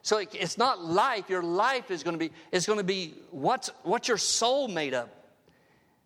So 0.03 0.19
it's 0.19 0.57
not 0.57 0.81
life. 0.81 1.29
Your 1.29 1.43
life 1.43 1.91
is 1.91 2.03
going 2.03 2.13
to 2.13 2.19
be, 2.19 2.31
it's 2.51 2.65
going 2.65 2.79
to 2.79 2.83
be 2.83 3.15
what's, 3.31 3.69
what's 3.83 4.07
your 4.07 4.17
soul 4.17 4.67
made 4.67 4.93
of. 4.93 5.09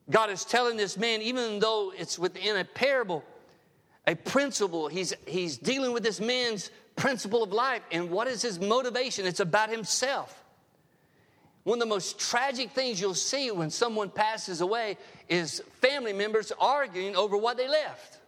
God 0.10 0.30
is 0.30 0.44
telling 0.44 0.76
this 0.76 0.98
man, 0.98 1.22
even 1.22 1.60
though 1.60 1.94
it's 1.96 2.18
within 2.18 2.58
a 2.58 2.66
parable, 2.66 3.24
a 4.08 4.16
principle. 4.16 4.88
He's, 4.88 5.14
he's 5.28 5.58
dealing 5.58 5.94
with 5.94 6.04
this 6.04 6.20
man's 6.20 6.72
principle 6.96 7.44
of 7.44 7.52
life. 7.52 7.82
And 7.92 8.10
what 8.10 8.28
is 8.28 8.42
his 8.42 8.60
motivation? 8.60 9.26
It's 9.26 9.40
about 9.40 9.70
himself. 9.70 10.38
One 11.64 11.78
of 11.78 11.82
the 11.82 11.94
most 11.94 12.20
tragic 12.20 12.72
things 12.72 13.00
you'll 13.00 13.14
see 13.14 13.52
when 13.52 13.70
someone 13.70 14.10
passes 14.10 14.62
away 14.62 14.98
is 15.30 15.62
family 15.80 16.14
members 16.14 16.52
arguing 16.60 17.16
over 17.16 17.38
what 17.38 17.58
they 17.58 17.68
left. 17.68 18.20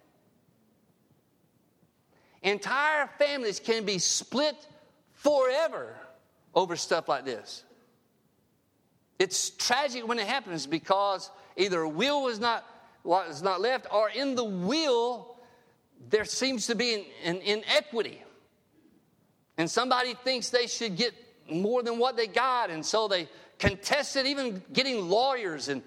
Entire 2.44 3.08
families 3.18 3.60
can 3.60 3.86
be 3.86 3.98
split 3.98 4.56
forever 5.14 5.96
over 6.54 6.76
stuff 6.76 7.08
like 7.08 7.26
this. 7.26 7.64
It's 9.18 9.50
tragic 9.52 10.08
when 10.08 10.20
it 10.20 10.28
happens 10.28 10.68
because 10.68 11.32
either 11.56 11.88
will 11.88 12.24
was 12.24 12.40
not 12.40 12.66
what 13.04 13.30
is 13.30 13.42
not 13.42 13.62
left, 13.62 13.88
or 13.92 14.10
in 14.10 14.36
the 14.36 14.44
will 14.44 15.33
there 16.10 16.26
seems 16.26 16.68
to 16.68 16.76
be 16.76 16.94
an, 16.94 17.06
an 17.24 17.38
inequity. 17.42 18.22
And 19.58 19.70
somebody 19.70 20.16
thinks 20.24 20.50
they 20.50 20.68
should 20.68 20.96
get 20.96 21.14
more 21.52 21.84
than 21.84 22.00
what 22.00 22.18
they 22.18 22.28
got, 22.28 22.70
and 22.70 22.86
so 22.86 23.08
they 23.08 23.28
contested 23.60 24.26
even 24.26 24.62
getting 24.74 25.10
lawyers 25.10 25.70
and, 25.70 25.82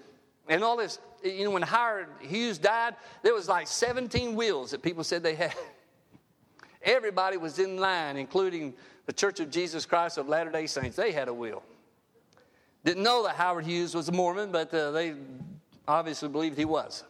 and 0.47 0.63
all 0.63 0.77
this. 0.77 0.99
You 1.23 1.45
know, 1.45 1.51
when 1.51 1.63
Howard 1.63 2.07
Hughes 2.21 2.57
died, 2.57 2.95
there 3.23 3.33
was 3.33 3.49
like 3.49 3.67
17 3.67 4.35
wills 4.35 4.71
that 4.71 4.81
people 4.81 5.03
said 5.03 5.23
they 5.23 5.35
had. 5.35 5.55
Everybody 6.83 7.37
was 7.37 7.59
in 7.59 7.77
line, 7.77 8.17
including 8.17 8.73
the 9.07 9.13
Church 9.13 9.39
of 9.39 9.49
Jesus 9.49 9.85
Christ 9.85 10.17
of 10.17 10.29
Latter 10.29 10.51
day 10.51 10.67
Saints. 10.67 10.95
They 10.95 11.11
had 11.11 11.27
a 11.27 11.33
will. 11.33 11.63
Didn't 12.85 13.03
know 13.03 13.23
that 13.23 13.35
Howard 13.35 13.65
Hughes 13.65 13.95
was 13.95 14.07
a 14.07 14.11
Mormon, 14.11 14.51
but 14.51 14.73
uh, 14.73 14.91
they 14.91 15.15
obviously 15.87 16.29
believed 16.29 16.57
he 16.57 16.65
was. 16.65 17.03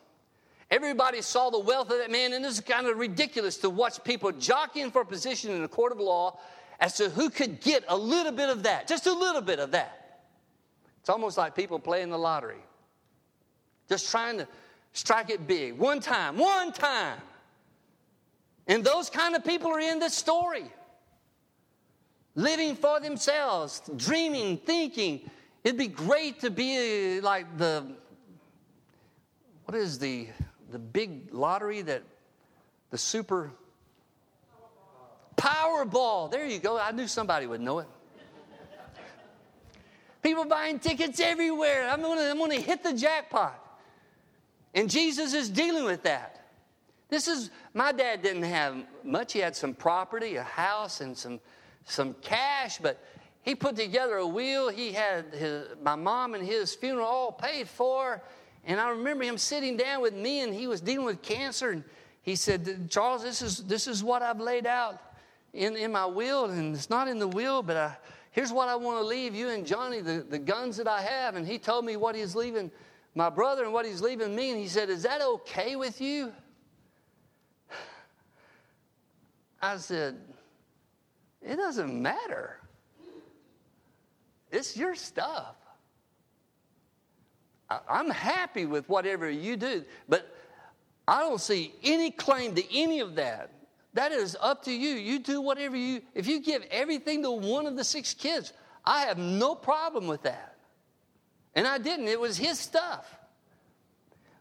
Everybody 0.70 1.22
saw 1.22 1.50
the 1.50 1.60
wealth 1.60 1.90
of 1.92 2.00
that 2.00 2.12
man, 2.12 2.34
and 2.34 2.46
it's 2.46 2.60
kind 2.60 2.88
of 2.88 2.98
ridiculous 2.98 3.58
to 3.58 3.70
watch 3.70 4.04
people 4.04 4.32
jockeying 4.34 4.92
for 4.92 5.02
a 5.02 5.06
position 5.06 5.52
in 5.52 5.64
a 5.64 5.68
court 5.68 5.94
of 5.94 6.00
law 6.00 6.40
as 6.80 6.98
to 6.98 7.10
who 7.10 7.30
could 7.30 7.62
get 7.62 7.86
a 7.88 7.96
little 7.98 8.34
bit 8.34 8.50
of 8.50 8.64
that, 8.64 8.88
just 8.88 9.08
a 9.08 9.14
little 9.14 9.42
bit 9.42 9.60
of 9.60 9.72
that. 9.72 10.22
It's 11.00 11.10
almost 11.10 11.38
like 11.38 11.56
people 11.56 11.80
playing 11.80 12.10
the 12.10 12.18
lottery, 12.18 12.62
just 13.88 14.12
trying 14.12 14.40
to 14.40 14.48
strike 14.92 15.30
it 15.30 15.48
big. 15.48 15.78
One 15.78 16.02
time, 16.02 16.38
one 16.38 16.74
time. 16.74 17.20
And 18.68 18.84
those 18.84 19.10
kind 19.10 19.36
of 19.36 19.46
people 19.46 19.72
are 19.72 19.80
in 19.80 20.00
this 20.00 20.14
story. 20.14 20.66
Living 22.36 22.76
for 22.76 23.00
themselves, 23.00 23.82
dreaming, 23.96 24.58
thinking. 24.58 25.30
It'd 25.64 25.78
be 25.78 25.88
great 25.88 26.42
to 26.42 26.50
be 26.50 27.18
uh, 27.18 27.22
like 27.22 27.58
the, 27.58 27.86
what 29.64 29.76
is 29.76 29.98
the 29.98 30.28
the 30.72 30.80
big 30.80 31.34
lottery 31.34 31.82
that 31.82 32.04
the 32.90 32.98
super 32.98 33.52
Powerball. 35.38 36.30
There 36.32 36.46
you 36.46 36.60
go. 36.60 36.80
I 36.80 36.92
knew 36.92 37.08
somebody 37.08 37.46
would 37.46 37.62
know 37.62 37.80
it. 37.80 37.88
People 40.24 40.46
buying 40.46 40.80
tickets 40.80 41.20
everywhere. 41.20 41.88
I'm 41.88 42.02
gonna, 42.02 42.24
I'm 42.24 42.40
gonna 42.40 42.56
hit 42.56 42.84
the 42.84 42.94
jackpot. 42.94 43.64
And 44.74 44.90
Jesus 44.90 45.34
is 45.34 45.50
dealing 45.50 45.86
with 45.86 46.04
that. 46.04 46.50
This 47.10 47.28
is 47.28 47.52
my 47.74 47.92
dad 47.92 48.24
didn't 48.24 48.44
have 48.44 48.76
much. 49.04 49.32
He 49.32 49.40
had 49.40 49.56
some 49.56 49.74
property, 49.74 50.36
a 50.36 50.44
house, 50.44 51.00
and 51.00 51.16
some 51.16 51.40
some 51.86 52.16
cash, 52.22 52.80
but 52.80 53.02
he 53.44 53.56
put 53.56 53.78
together 53.78 54.18
a 54.18 54.28
will. 54.28 54.68
He 54.68 54.92
had 54.92 55.34
his, 55.34 55.68
my 55.82 55.96
mom 55.96 56.34
and 56.34 56.46
his 56.46 56.76
funeral 56.76 57.08
all 57.08 57.32
paid 57.32 57.70
for. 57.70 58.22
And 58.66 58.80
I 58.80 58.90
remember 58.90 59.24
him 59.24 59.38
sitting 59.38 59.78
down 59.78 60.02
with 60.02 60.14
me, 60.14 60.42
and 60.42 60.54
he 60.54 60.68
was 60.68 60.82
dealing 60.82 61.06
with 61.06 61.22
cancer. 61.22 61.72
And 61.72 61.84
he 62.22 62.36
said, 62.36 62.90
Charles, 62.90 63.24
this 63.24 63.42
is, 63.42 63.64
this 63.64 63.88
is 63.88 64.04
what 64.04 64.22
I've 64.22 64.42
laid 64.42 64.66
out 64.66 65.02
in, 65.54 65.76
in 65.76 65.92
my 65.92 66.06
will. 66.06 66.46
And 66.46 66.76
it's 66.76 66.90
not 66.90 67.08
in 67.08 67.20
the 67.20 67.28
will, 67.28 67.64
but 67.64 67.78
I, 67.78 67.98
here's 68.32 68.52
what 68.52 68.68
I 68.68 68.76
want 68.76 69.00
to 69.00 69.06
leave 69.06 69.34
you 69.34 69.50
and 69.50 69.66
Johnny, 69.66 70.02
the, 70.02 70.26
the 70.30 70.40
guns 70.40 70.78
that 70.78 70.88
I 70.88 71.02
have. 71.02 71.36
And 71.36 71.48
he 71.48 71.58
told 71.58 71.86
me 71.86 71.96
what 71.96 72.16
he's 72.16 72.36
leaving 72.36 72.72
my 73.16 73.30
brother 73.30 73.64
and 73.64 73.74
what 73.74 73.86
he's 73.86 74.02
leaving 74.02 74.36
me. 74.36 74.52
And 74.52 74.60
he 74.60 74.68
said, 74.68 74.90
Is 74.90 75.04
that 75.04 75.22
okay 75.22 75.76
with 75.76 76.00
you? 76.02 76.32
I 79.62 79.78
said, 79.78 80.18
It 81.42 81.56
doesn't 81.56 82.02
matter. 82.02 82.60
It's 84.52 84.78
your 84.78 84.96
stuff. 84.96 85.56
I'm 87.70 88.10
happy 88.10 88.66
with 88.66 88.88
whatever 88.88 89.30
you 89.30 89.58
do, 89.58 89.84
but 90.08 90.34
I 91.08 91.20
don't 91.22 91.42
see 91.42 91.74
any 91.84 92.12
claim 92.12 92.56
to 92.56 92.78
any 92.78 93.00
of 93.00 93.16
that. 93.16 93.52
That 93.94 94.12
is 94.12 94.38
up 94.40 94.64
to 94.66 94.72
you. 94.72 94.92
You 94.92 95.20
do 95.20 95.42
whatever 95.42 95.76
you, 95.76 96.02
if 96.14 96.28
you 96.28 96.40
give 96.40 96.64
everything 96.70 97.24
to 97.24 97.32
one 97.32 97.66
of 97.66 97.76
the 97.76 97.84
six 97.84 98.14
kids, 98.14 98.54
I 98.86 99.02
have 99.02 99.18
no 99.18 99.56
problem 99.56 100.08
with 100.08 100.24
that. 100.24 100.56
And 101.56 101.66
I 101.66 101.78
didn't, 101.78 102.08
it 102.08 102.20
was 102.20 102.38
his 102.38 102.60
stuff. 102.60 103.14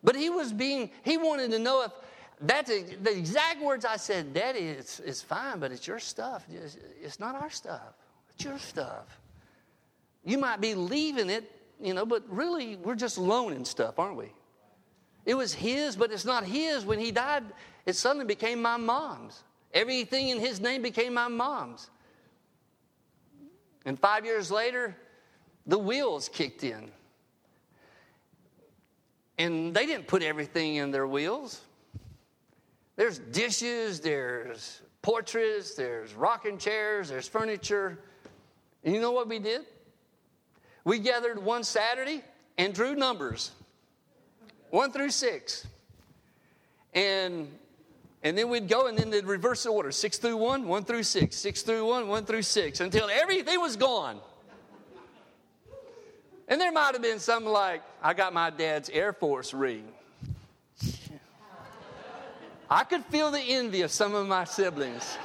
But 0.04 0.14
he 0.14 0.30
was 0.30 0.52
being, 0.52 0.90
he 1.02 1.16
wanted 1.16 1.50
to 1.52 1.58
know 1.58 1.82
if 1.82 1.92
that's 2.40 2.68
the 2.68 3.16
exact 3.16 3.62
words 3.62 3.84
I 3.84 3.96
said, 3.96 4.34
Daddy, 4.34 4.60
it's, 4.60 5.00
it's 5.00 5.22
fine, 5.22 5.58
but 5.58 5.72
it's 5.72 5.86
your 5.86 5.98
stuff. 5.98 6.44
It's, 6.50 6.76
it's 7.02 7.18
not 7.18 7.34
our 7.34 7.50
stuff, 7.50 7.94
it's 8.34 8.44
your 8.44 8.58
stuff. 8.58 9.20
You 10.24 10.38
might 10.38 10.60
be 10.60 10.74
leaving 10.74 11.30
it, 11.30 11.50
you 11.80 11.94
know, 11.94 12.06
but 12.06 12.22
really 12.28 12.76
we're 12.76 12.94
just 12.94 13.18
loaning 13.18 13.64
stuff, 13.64 13.98
aren't 13.98 14.16
we? 14.16 14.32
It 15.24 15.34
was 15.34 15.52
his, 15.52 15.96
but 15.96 16.12
it's 16.12 16.24
not 16.24 16.44
his. 16.44 16.84
When 16.84 16.98
he 16.98 17.10
died, 17.10 17.44
it 17.84 17.96
suddenly 17.96 18.24
became 18.24 18.62
my 18.62 18.76
mom's. 18.76 19.42
Everything 19.74 20.28
in 20.28 20.38
his 20.38 20.60
name 20.60 20.82
became 20.82 21.14
my 21.14 21.28
mom's. 21.28 21.90
And 23.84 23.98
five 23.98 24.24
years 24.24 24.50
later, 24.50 24.96
the 25.66 25.78
wheels 25.78 26.28
kicked 26.28 26.64
in. 26.64 26.90
And 29.38 29.74
they 29.74 29.84
didn't 29.84 30.06
put 30.06 30.22
everything 30.22 30.76
in 30.76 30.90
their 30.90 31.06
wheels. 31.06 31.60
There's 32.94 33.18
dishes, 33.18 34.00
there's 34.00 34.80
portraits, 35.02 35.74
there's 35.74 36.14
rocking 36.14 36.56
chairs, 36.56 37.10
there's 37.10 37.28
furniture. 37.28 37.98
And 38.84 38.94
you 38.94 39.00
know 39.00 39.12
what 39.12 39.28
we 39.28 39.38
did? 39.38 39.66
We 40.86 41.00
gathered 41.00 41.42
one 41.42 41.64
Saturday 41.64 42.22
and 42.56 42.72
drew 42.72 42.94
numbers 42.94 43.50
one 44.70 44.92
through 44.92 45.10
six. 45.10 45.66
And 46.94 47.48
and 48.22 48.38
then 48.38 48.48
we'd 48.48 48.68
go 48.68 48.86
and 48.86 48.96
then 48.96 49.10
they'd 49.10 49.24
reverse 49.24 49.64
the 49.64 49.70
order 49.70 49.90
six 49.90 50.16
through 50.16 50.36
one, 50.36 50.68
one 50.68 50.84
through 50.84 51.02
six, 51.02 51.34
six 51.34 51.62
through 51.62 51.84
one, 51.86 52.06
one 52.06 52.24
through 52.24 52.42
six, 52.42 52.78
until 52.78 53.10
everything 53.10 53.60
was 53.60 53.74
gone. 53.74 54.20
And 56.46 56.60
there 56.60 56.70
might 56.70 56.92
have 56.92 57.02
been 57.02 57.18
something 57.18 57.50
like, 57.50 57.82
I 58.00 58.14
got 58.14 58.32
my 58.32 58.50
dad's 58.50 58.88
Air 58.90 59.12
Force 59.12 59.52
ring. 59.52 59.88
I 62.70 62.84
could 62.84 63.04
feel 63.06 63.32
the 63.32 63.40
envy 63.40 63.82
of 63.82 63.90
some 63.90 64.14
of 64.14 64.28
my 64.28 64.44
siblings. 64.44 65.18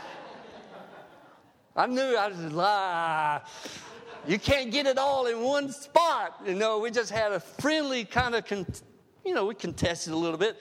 I 1.76 1.86
knew 1.86 2.16
I 2.18 2.28
was 2.30 2.52
like, 2.52 3.42
you 4.28 4.40
can't 4.40 4.72
get 4.72 4.86
it 4.86 4.98
all 4.98 5.28
in 5.28 5.42
one 5.42 5.72
spot. 5.72 6.42
You 6.46 6.56
know, 6.56 6.80
we 6.80 6.92
just 6.92 7.12
had 7.12 7.32
a 7.32 7.40
friendly 7.40 8.06
kind 8.06 8.36
of, 8.36 8.46
con- 8.46 8.68
you 9.26 9.34
know, 9.34 9.46
we 9.46 9.56
contested 9.56 10.14
a 10.14 10.18
little 10.18 10.38
bit. 10.38 10.58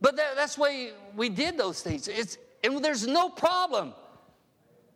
But 0.00 0.16
that, 0.16 0.36
that's 0.36 0.56
why 0.56 0.92
we 1.14 1.28
did 1.28 1.58
those 1.58 1.82
things. 1.82 2.08
It's, 2.08 2.38
and 2.64 2.82
there's 2.84 3.06
no 3.06 3.28
problem. 3.28 3.92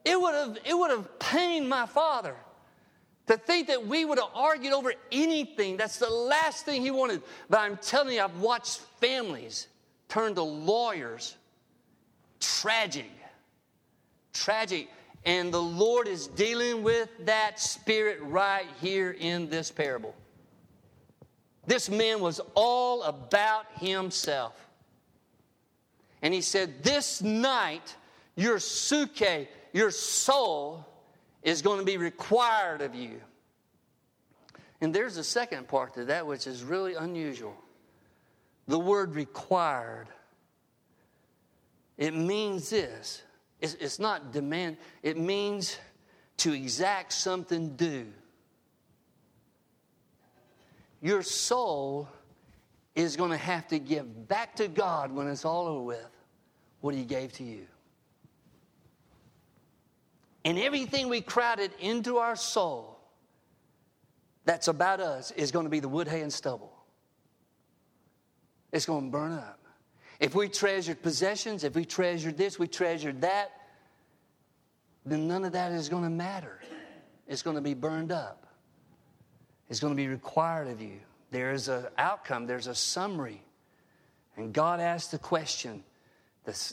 It 0.05 0.21
would 0.21 0.35
have 0.35 0.59
it 0.67 0.75
would 0.77 0.91
have 0.91 1.19
pained 1.19 1.69
my 1.69 1.87
father 1.87 2.37
to 3.27 3.37
think 3.39 3.69
that 3.69 3.87
we 3.87 4.05
would 4.05 4.19
have 4.19 4.29
argued 4.35 4.75
over 4.75 4.93
anything. 5.11 5.77
That's 5.77 5.99
the 5.99 6.11
last 6.11 6.67
thing 6.67 6.83
he 6.83 6.91
wanted. 6.91 7.23
But 7.49 7.61
I'm 7.61 7.79
telling 7.79 8.15
you, 8.15 8.23
I've 8.23 8.39
watched 8.41 8.81
families 9.01 9.69
turn 10.09 10.35
to 10.35 10.43
lawyers. 10.43 11.37
Tragic. 12.41 13.11
Tragic. 14.35 14.89
And 15.25 15.53
the 15.53 15.63
Lord 15.63 16.07
is 16.07 16.27
dealing 16.27 16.83
with 16.83 17.09
that 17.21 17.59
spirit 17.59 18.19
right 18.23 18.67
here 18.81 19.11
in 19.19 19.49
this 19.49 19.71
parable. 19.71 20.15
This 21.67 21.89
man 21.89 22.21
was 22.21 22.41
all 22.55 23.03
about 23.05 23.67
himself. 23.79 24.53
And 26.21 26.35
he 26.35 26.43
said, 26.43 26.83
This 26.83 27.23
night, 27.23 27.97
your 28.37 28.59
psuche, 28.59 29.49
your 29.73 29.91
soul, 29.91 30.87
is 31.43 31.63
going 31.63 31.79
to 31.79 31.85
be 31.85 31.97
required 31.97 32.83
of 32.83 32.95
you. 32.95 33.21
And 34.81 34.95
there's 34.95 35.17
a 35.17 35.25
second 35.25 35.69
part 35.69 35.95
to 35.95 36.07
that 36.07 36.27
which 36.27 36.47
is 36.47 36.63
really 36.63 36.95
unusual. 36.95 37.57
The 38.67 38.79
word 38.79 39.15
required. 39.15 40.09
It 41.97 42.15
means 42.15 42.71
this. 42.71 43.23
It's, 43.65 43.73
it's 43.81 43.99
not 43.99 44.31
demand, 44.31 44.77
it 45.03 45.17
means 45.17 45.79
to 46.37 46.53
exact 46.53 47.15
something 47.15 47.77
due. 47.77 48.13
Your 51.01 51.23
soul 51.23 52.07
is 52.95 53.17
going 53.17 53.31
to 53.31 53.39
have 53.39 53.67
to 53.69 53.79
give 53.79 54.29
back 54.29 54.55
to 54.57 54.69
God 54.69 55.13
when 55.13 55.29
it's 55.29 55.47
all 55.47 55.67
over 55.67 55.81
with 55.81 56.11
what 56.83 56.95
He 56.95 57.05
gave 57.05 57.33
to 57.35 57.43
you. 57.43 57.67
And 60.45 60.59
everything 60.59 61.09
we 61.09 61.23
crowded 61.23 61.71
into 61.81 62.19
our 62.19 62.37
soul 62.37 62.99
that's 64.45 64.69
about 64.69 65.01
us 65.01 65.31
is 65.31 65.51
going 65.51 65.65
to 65.65 65.71
be 65.71 65.81
the 65.81 65.89
wood, 65.89 66.07
hay, 66.07 66.21
and 66.21 66.31
stubble. 66.31 66.85
It's 68.73 68.85
going 68.85 69.07
to 69.07 69.11
burn 69.11 69.33
up. 69.33 69.64
If 70.21 70.35
we 70.35 70.49
treasured 70.49 71.03
possessions, 71.03 71.65
if 71.65 71.75
we 71.75 71.85
treasured 71.85 72.37
this, 72.37 72.59
we 72.59 72.69
treasured 72.69 73.21
that, 73.23 73.53
then 75.05 75.29
none 75.29 75.45
of 75.45 75.53
that 75.53 75.73
is 75.73 75.89
going 75.89 76.05
to 76.05 76.11
matter. 76.11 76.61
It's 77.27 77.43
going 77.43 77.57
to 77.57 77.63
be 77.63 77.75
burned 77.75 78.13
up. 78.13 78.47
It's 79.69 79.81
going 79.81 79.93
to 79.93 79.97
be 79.97 80.09
required 80.09 80.69
of 80.69 80.81
you. 80.81 81.01
There 81.31 81.53
is 81.53 81.69
an 81.69 81.87
outcome, 81.99 82.47
there's 82.47 82.67
a 82.67 82.75
summary. 82.75 83.43
And 84.37 84.53
God 84.53 84.81
asked 84.81 85.11
the 85.11 85.19
question, 85.19 85.83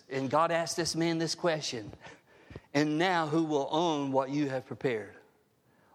and 0.09 0.29
God 0.29 0.51
asked 0.51 0.75
this 0.77 0.95
man 0.95 1.17
this 1.17 1.35
question 1.35 1.91
And 2.73 2.97
now 2.97 3.27
who 3.27 3.43
will 3.43 3.67
own 3.71 4.11
what 4.11 4.29
you 4.29 4.49
have 4.49 4.65
prepared? 4.65 5.15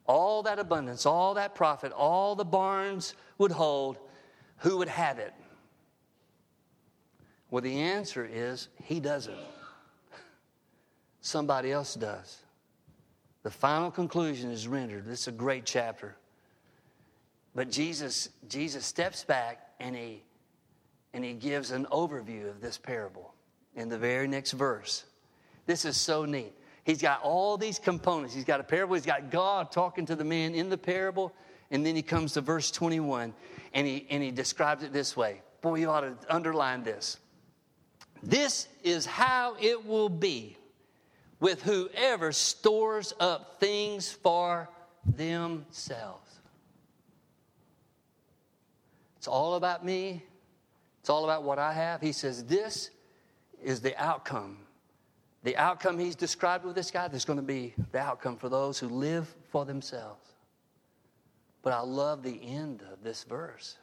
All 0.07 0.43
that 0.45 0.59
abundance, 0.59 1.05
all 1.05 1.35
that 1.35 1.55
profit, 1.55 1.93
all 1.93 2.35
the 2.35 2.45
barns 2.45 3.15
would 3.39 3.51
hold, 3.51 3.99
who 4.59 4.79
would 4.79 4.89
have 4.89 5.19
it? 5.19 5.35
Well, 7.51 7.63
the 7.63 7.79
answer 7.79 8.29
is 8.31 8.69
he 8.83 9.01
doesn't. 9.01 9.37
Somebody 11.21 11.73
else 11.73 11.95
does. 11.95 12.39
The 13.43 13.51
final 13.51 13.91
conclusion 13.91 14.51
is 14.51 14.67
rendered. 14.67 15.07
This 15.07 15.23
is 15.23 15.29
a 15.29 15.33
great 15.33 15.65
chapter. 15.65 16.17
But 17.55 17.71
Jesus, 17.71 18.29
Jesus 18.49 18.85
steps 18.85 19.25
back 19.25 19.71
and 19.79 19.95
he, 19.95 20.23
and 21.15 21.25
he 21.25 21.33
gives 21.33 21.71
an 21.71 21.87
overview 21.93 22.51
of 22.51 22.61
this 22.61 22.77
parable 22.77 23.33
in 23.77 23.89
the 23.89 23.99
very 23.99 24.27
next 24.27 24.53
verse. 24.53 25.05
This 25.67 25.85
is 25.85 25.97
so 25.97 26.25
neat. 26.25 26.53
He's 26.85 27.01
got 27.01 27.23
all 27.23 27.57
these 27.57 27.79
components. 27.79 28.35
He's 28.35 28.45
got 28.45 28.61
a 28.61 28.65
parable, 28.65 28.95
he's 28.95 29.07
got 29.07 29.31
God 29.31 29.71
talking 29.71 30.07
to 30.07 30.17
the 30.17 30.25
man 30.25 30.55
in 30.55 30.69
the 30.69 30.79
parable, 30.79 31.33
and 31.71 31.85
then 31.85 31.97
he 31.97 32.03
comes 32.03 32.35
to 32.35 32.41
verse 32.41 32.71
21 32.71 33.33
and 33.75 33.87
he, 33.87 34.07
and 34.11 34.23
he 34.23 34.31
describes 34.31 34.83
it 34.83 34.93
this 34.93 35.17
way. 35.17 35.41
Boy, 35.63 35.77
you 35.77 35.91
ought 35.91 36.01
to 36.01 36.17
underline 36.29 36.83
this. 36.83 37.19
This 38.27 38.67
is 38.83 39.07
how 39.07 39.57
it 39.61 39.87
will 39.87 40.09
be 40.09 40.57
with 41.39 41.63
whoever 41.63 42.33
stores 42.33 43.13
up 43.21 43.61
things 43.61 44.11
for 44.11 44.69
themselves. 45.05 46.41
It's 49.17 49.29
all 49.29 49.55
about 49.55 49.85
me. 49.85 50.25
It's 51.01 51.09
all 51.09 51.23
about 51.23 51.45
what 51.45 51.61
I 51.61 51.73
have. 51.73 52.01
He 52.01 52.11
says, 52.11 52.45
This 52.45 52.91
is 53.63 53.81
the 53.81 53.97
outcome. 53.97 54.59
The 55.45 55.57
outcome 55.57 55.97
he's 55.97 56.17
described 56.17 56.65
with 56.65 56.75
this 56.75 56.91
guy, 56.91 57.07
there's 57.07 57.25
going 57.25 57.39
to 57.39 57.45
be 57.45 57.75
the 57.93 58.01
outcome 58.01 58.37
for 58.37 58.49
those 58.49 58.81
who 58.81 58.89
live 58.89 59.33
for 59.51 59.65
themselves. 59.65 60.33
But 61.63 61.73
I 61.73 61.81
love 61.81 62.25
the 62.25 62.41
end 62.43 62.83
of 62.93 63.05
this 63.05 63.23
verse. 63.23 63.77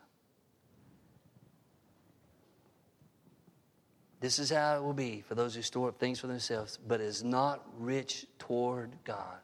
This 4.23 4.39
is 4.39 4.51
how 4.51 4.77
it 4.77 4.81
will 4.81 4.93
be 4.93 5.19
for 5.19 5.35
those 5.35 5.53
who 5.53 5.61
store 5.61 5.89
up 5.89 5.99
things 5.99 6.17
for 6.17 6.27
themselves, 6.27 6.79
but 6.87 7.01
is 7.01 7.25
not 7.25 7.61
rich 7.77 8.25
toward 8.39 8.91
God. 9.03 9.35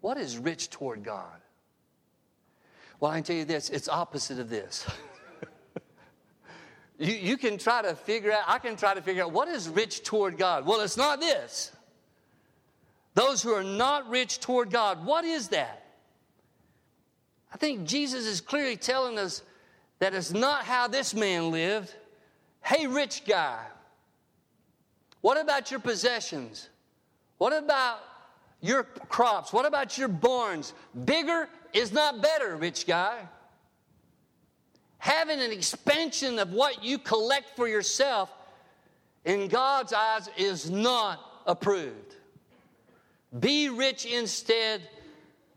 What 0.00 0.16
is 0.16 0.36
rich 0.36 0.68
toward 0.68 1.04
God? 1.04 1.40
Well, 2.98 3.12
I 3.12 3.14
can 3.14 3.22
tell 3.22 3.36
you 3.36 3.44
this 3.44 3.70
it's 3.70 3.88
opposite 3.88 4.40
of 4.40 4.50
this. 4.50 4.84
you, 6.98 7.14
you 7.14 7.36
can 7.36 7.56
try 7.56 7.82
to 7.82 7.94
figure 7.94 8.32
out, 8.32 8.42
I 8.48 8.58
can 8.58 8.74
try 8.74 8.94
to 8.94 9.00
figure 9.00 9.22
out 9.22 9.30
what 9.30 9.46
is 9.46 9.68
rich 9.68 10.02
toward 10.02 10.38
God. 10.38 10.66
Well, 10.66 10.80
it's 10.80 10.96
not 10.96 11.20
this. 11.20 11.70
Those 13.14 13.44
who 13.44 13.52
are 13.52 13.62
not 13.62 14.10
rich 14.10 14.40
toward 14.40 14.70
God, 14.70 15.06
what 15.06 15.24
is 15.24 15.50
that? 15.50 15.86
I 17.54 17.58
think 17.58 17.84
Jesus 17.84 18.26
is 18.26 18.40
clearly 18.40 18.76
telling 18.76 19.20
us 19.20 19.42
that 20.00 20.14
it's 20.14 20.32
not 20.32 20.64
how 20.64 20.88
this 20.88 21.14
man 21.14 21.52
lived. 21.52 21.94
Hey, 22.66 22.88
rich 22.88 23.24
guy, 23.24 23.64
what 25.20 25.40
about 25.40 25.70
your 25.70 25.78
possessions? 25.78 26.68
What 27.38 27.52
about 27.52 28.00
your 28.60 28.82
crops? 28.82 29.52
What 29.52 29.66
about 29.66 29.96
your 29.96 30.08
barns? 30.08 30.74
Bigger 31.04 31.48
is 31.72 31.92
not 31.92 32.20
better, 32.20 32.56
rich 32.56 32.84
guy. 32.84 33.20
having 34.98 35.40
an 35.40 35.52
expansion 35.52 36.40
of 36.40 36.52
what 36.52 36.82
you 36.82 36.98
collect 36.98 37.54
for 37.54 37.68
yourself 37.68 38.32
in 39.24 39.46
God's 39.46 39.92
eyes 39.92 40.28
is 40.36 40.68
not 40.68 41.20
approved. 41.46 42.16
Be 43.38 43.68
rich 43.68 44.04
instead 44.04 44.80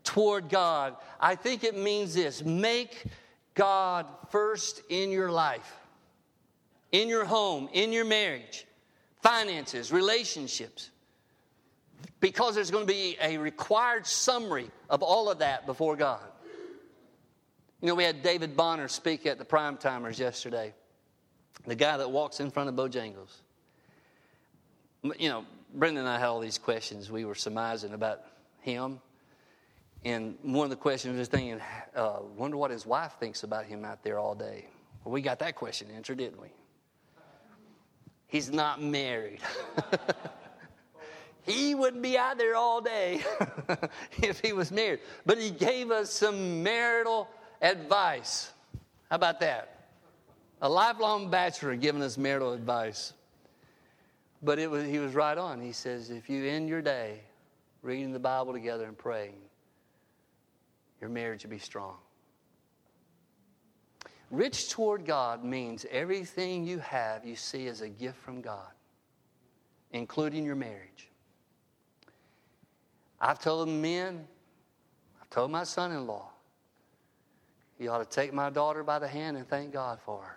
toward 0.04 0.48
God. 0.48 0.94
I 1.18 1.34
think 1.34 1.64
it 1.64 1.76
means 1.76 2.14
this 2.14 2.44
make 2.44 3.04
God 3.54 4.06
first 4.30 4.82
in 4.88 5.10
your 5.10 5.32
life, 5.32 5.79
in 6.92 7.08
your 7.08 7.24
home, 7.24 7.68
in 7.72 7.92
your 7.92 8.04
marriage, 8.04 8.66
finances, 9.22 9.92
relationships. 9.92 10.90
Because 12.20 12.54
there's 12.54 12.70
going 12.70 12.86
to 12.86 12.92
be 12.92 13.16
a 13.20 13.38
required 13.38 14.06
summary 14.06 14.70
of 14.88 15.02
all 15.02 15.30
of 15.30 15.38
that 15.38 15.66
before 15.66 15.96
God. 15.96 16.20
You 17.80 17.88
know, 17.88 17.94
we 17.94 18.04
had 18.04 18.22
David 18.22 18.56
Bonner 18.56 18.88
speak 18.88 19.26
at 19.26 19.38
the 19.38 19.44
Prime 19.44 19.76
Timers 19.76 20.18
yesterday, 20.18 20.74
the 21.66 21.74
guy 21.74 21.96
that 21.96 22.10
walks 22.10 22.40
in 22.40 22.50
front 22.50 22.68
of 22.68 22.74
Bojangles. 22.74 23.34
You 25.18 25.30
know, 25.30 25.46
Brendan 25.74 26.04
and 26.04 26.08
I 26.08 26.18
had 26.18 26.26
all 26.26 26.40
these 26.40 26.58
questions 26.58 27.10
we 27.10 27.24
were 27.24 27.34
surmising 27.34 27.94
about 27.94 28.20
him. 28.60 29.00
And 30.04 30.36
one 30.42 30.64
of 30.64 30.70
the 30.70 30.76
questions 30.76 31.18
was 31.18 31.28
thinking, 31.28 31.60
uh, 31.94 32.18
wonder 32.36 32.56
what 32.56 32.70
his 32.70 32.86
wife 32.86 33.12
thinks 33.20 33.44
about 33.44 33.66
him 33.66 33.84
out 33.84 34.02
there 34.02 34.18
all 34.18 34.34
day. 34.34 34.66
Well, 35.04 35.12
we 35.12 35.22
got 35.22 35.38
that 35.38 35.56
question 35.56 35.88
answered, 35.94 36.18
didn't 36.18 36.40
we? 36.40 36.48
He's 38.30 38.50
not 38.50 38.80
married. 38.80 39.40
he 41.42 41.74
wouldn't 41.74 42.02
be 42.02 42.16
out 42.16 42.38
there 42.38 42.54
all 42.54 42.80
day 42.80 43.20
if 44.22 44.40
he 44.40 44.52
was 44.52 44.70
married. 44.70 45.00
But 45.26 45.38
he 45.38 45.50
gave 45.50 45.90
us 45.90 46.10
some 46.12 46.62
marital 46.62 47.28
advice. 47.60 48.52
How 49.10 49.16
about 49.16 49.40
that? 49.40 49.88
A 50.62 50.68
lifelong 50.68 51.28
bachelor 51.28 51.74
giving 51.74 52.02
us 52.02 52.16
marital 52.16 52.52
advice. 52.52 53.14
But 54.42 54.60
it 54.60 54.70
was, 54.70 54.86
he 54.86 54.98
was 54.98 55.14
right 55.14 55.36
on. 55.36 55.60
He 55.60 55.72
says, 55.72 56.10
if 56.10 56.30
you 56.30 56.44
end 56.46 56.68
your 56.68 56.82
day 56.82 57.20
reading 57.82 58.12
the 58.12 58.20
Bible 58.20 58.52
together 58.52 58.84
and 58.84 58.96
praying, 58.96 59.34
your 61.00 61.10
marriage 61.10 61.42
will 61.42 61.50
be 61.50 61.58
strong. 61.58 61.96
Rich 64.30 64.70
toward 64.70 65.04
God 65.04 65.44
means 65.44 65.84
everything 65.90 66.64
you 66.64 66.78
have 66.78 67.24
you 67.24 67.34
see 67.34 67.66
as 67.66 67.80
a 67.80 67.88
gift 67.88 68.18
from 68.18 68.40
God, 68.40 68.70
including 69.92 70.44
your 70.44 70.54
marriage. 70.54 71.08
I've 73.20 73.40
told 73.40 73.68
men, 73.68 74.26
I've 75.20 75.30
told 75.30 75.50
my 75.50 75.64
son 75.64 75.90
in 75.92 76.06
law, 76.06 76.30
you 77.78 77.90
ought 77.90 77.98
to 77.98 78.16
take 78.16 78.32
my 78.32 78.50
daughter 78.50 78.84
by 78.84 78.98
the 78.98 79.08
hand 79.08 79.36
and 79.36 79.48
thank 79.48 79.72
God 79.72 79.98
for 80.04 80.22
her. 80.22 80.36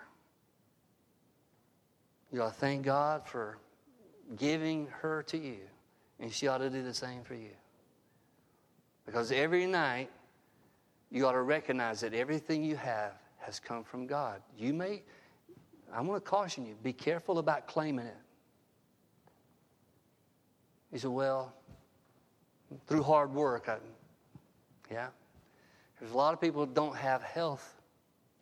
You 2.32 2.42
ought 2.42 2.54
to 2.54 2.58
thank 2.58 2.84
God 2.84 3.26
for 3.26 3.58
giving 4.36 4.88
her 4.88 5.22
to 5.24 5.38
you, 5.38 5.60
and 6.18 6.32
she 6.32 6.48
ought 6.48 6.58
to 6.58 6.70
do 6.70 6.82
the 6.82 6.94
same 6.94 7.22
for 7.22 7.34
you. 7.34 7.52
Because 9.06 9.30
every 9.30 9.66
night, 9.66 10.10
you 11.10 11.26
ought 11.26 11.32
to 11.32 11.42
recognize 11.42 12.00
that 12.00 12.12
everything 12.12 12.64
you 12.64 12.74
have 12.74 13.12
has 13.44 13.60
come 13.60 13.84
from 13.84 14.06
God. 14.06 14.40
You 14.56 14.74
may, 14.74 15.02
I 15.92 16.00
want 16.00 16.22
to 16.24 16.30
caution 16.30 16.66
you, 16.66 16.74
be 16.82 16.92
careful 16.92 17.38
about 17.38 17.66
claiming 17.66 18.06
it. 18.06 18.16
He 20.92 20.98
said, 20.98 21.10
Well, 21.10 21.52
through 22.86 23.02
hard 23.02 23.32
work, 23.32 23.68
I, 23.68 23.78
yeah. 24.90 25.08
There's 25.98 26.12
a 26.12 26.16
lot 26.16 26.34
of 26.34 26.40
people 26.40 26.66
who 26.66 26.72
don't 26.72 26.96
have 26.96 27.22
health 27.22 27.80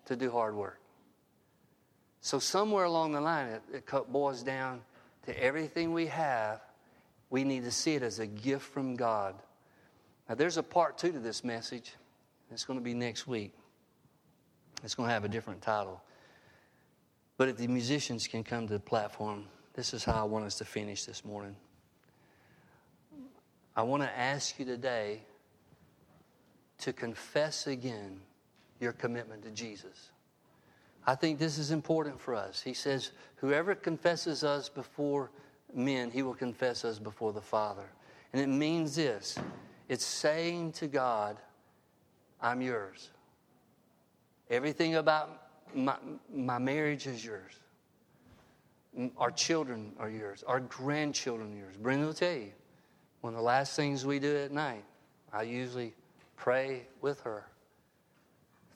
to 0.06 0.16
do 0.16 0.30
hard 0.30 0.54
work. 0.54 0.80
So, 2.20 2.38
somewhere 2.38 2.84
along 2.84 3.12
the 3.12 3.20
line, 3.20 3.46
it, 3.48 3.62
it 3.72 4.12
boils 4.12 4.42
down 4.42 4.80
to 5.26 5.42
everything 5.42 5.92
we 5.92 6.06
have, 6.06 6.60
we 7.30 7.44
need 7.44 7.64
to 7.64 7.70
see 7.70 7.94
it 7.94 8.02
as 8.02 8.18
a 8.18 8.26
gift 8.26 8.64
from 8.64 8.94
God. 8.94 9.34
Now, 10.28 10.34
there's 10.34 10.56
a 10.56 10.62
part 10.62 10.98
two 10.98 11.12
to 11.12 11.18
this 11.18 11.44
message. 11.44 11.94
It's 12.50 12.64
going 12.64 12.78
to 12.78 12.84
be 12.84 12.94
next 12.94 13.26
week. 13.26 13.52
It's 14.82 14.94
going 14.94 15.08
to 15.08 15.12
have 15.12 15.24
a 15.24 15.28
different 15.28 15.62
title. 15.62 16.02
But 17.36 17.48
if 17.48 17.56
the 17.56 17.68
musicians 17.68 18.26
can 18.26 18.44
come 18.44 18.66
to 18.66 18.72
the 18.74 18.80
platform, 18.80 19.46
this 19.74 19.94
is 19.94 20.04
how 20.04 20.20
I 20.20 20.24
want 20.24 20.44
us 20.44 20.56
to 20.58 20.64
finish 20.64 21.04
this 21.04 21.24
morning. 21.24 21.56
I 23.74 23.82
want 23.82 24.02
to 24.02 24.18
ask 24.18 24.58
you 24.58 24.64
today 24.64 25.22
to 26.78 26.92
confess 26.92 27.66
again 27.66 28.20
your 28.80 28.92
commitment 28.92 29.44
to 29.44 29.50
Jesus. 29.50 30.10
I 31.06 31.14
think 31.14 31.38
this 31.38 31.58
is 31.58 31.70
important 31.70 32.20
for 32.20 32.34
us. 32.34 32.60
He 32.60 32.74
says, 32.74 33.12
Whoever 33.36 33.74
confesses 33.74 34.44
us 34.44 34.68
before 34.68 35.30
men, 35.74 36.10
he 36.10 36.22
will 36.22 36.34
confess 36.34 36.84
us 36.84 36.98
before 36.98 37.32
the 37.32 37.40
Father. 37.40 37.88
And 38.32 38.42
it 38.42 38.48
means 38.48 38.96
this 38.96 39.38
it's 39.88 40.04
saying 40.04 40.72
to 40.72 40.86
God, 40.86 41.38
I'm 42.40 42.60
yours. 42.60 43.10
Everything 44.52 44.96
about 44.96 45.48
my, 45.74 45.96
my 46.30 46.58
marriage 46.58 47.06
is 47.06 47.24
yours. 47.24 47.52
Our 49.16 49.30
children 49.30 49.92
are 49.98 50.10
yours. 50.10 50.44
Our 50.46 50.60
grandchildren 50.60 51.54
are 51.54 51.56
yours. 51.56 51.76
Brenda 51.78 52.04
will 52.04 52.12
tell 52.12 52.34
you, 52.34 52.52
one 53.22 53.32
of 53.32 53.38
the 53.38 53.44
last 53.44 53.74
things 53.76 54.04
we 54.04 54.18
do 54.18 54.36
at 54.36 54.52
night, 54.52 54.84
I 55.32 55.44
usually 55.44 55.94
pray 56.36 56.82
with 57.00 57.18
her, 57.22 57.46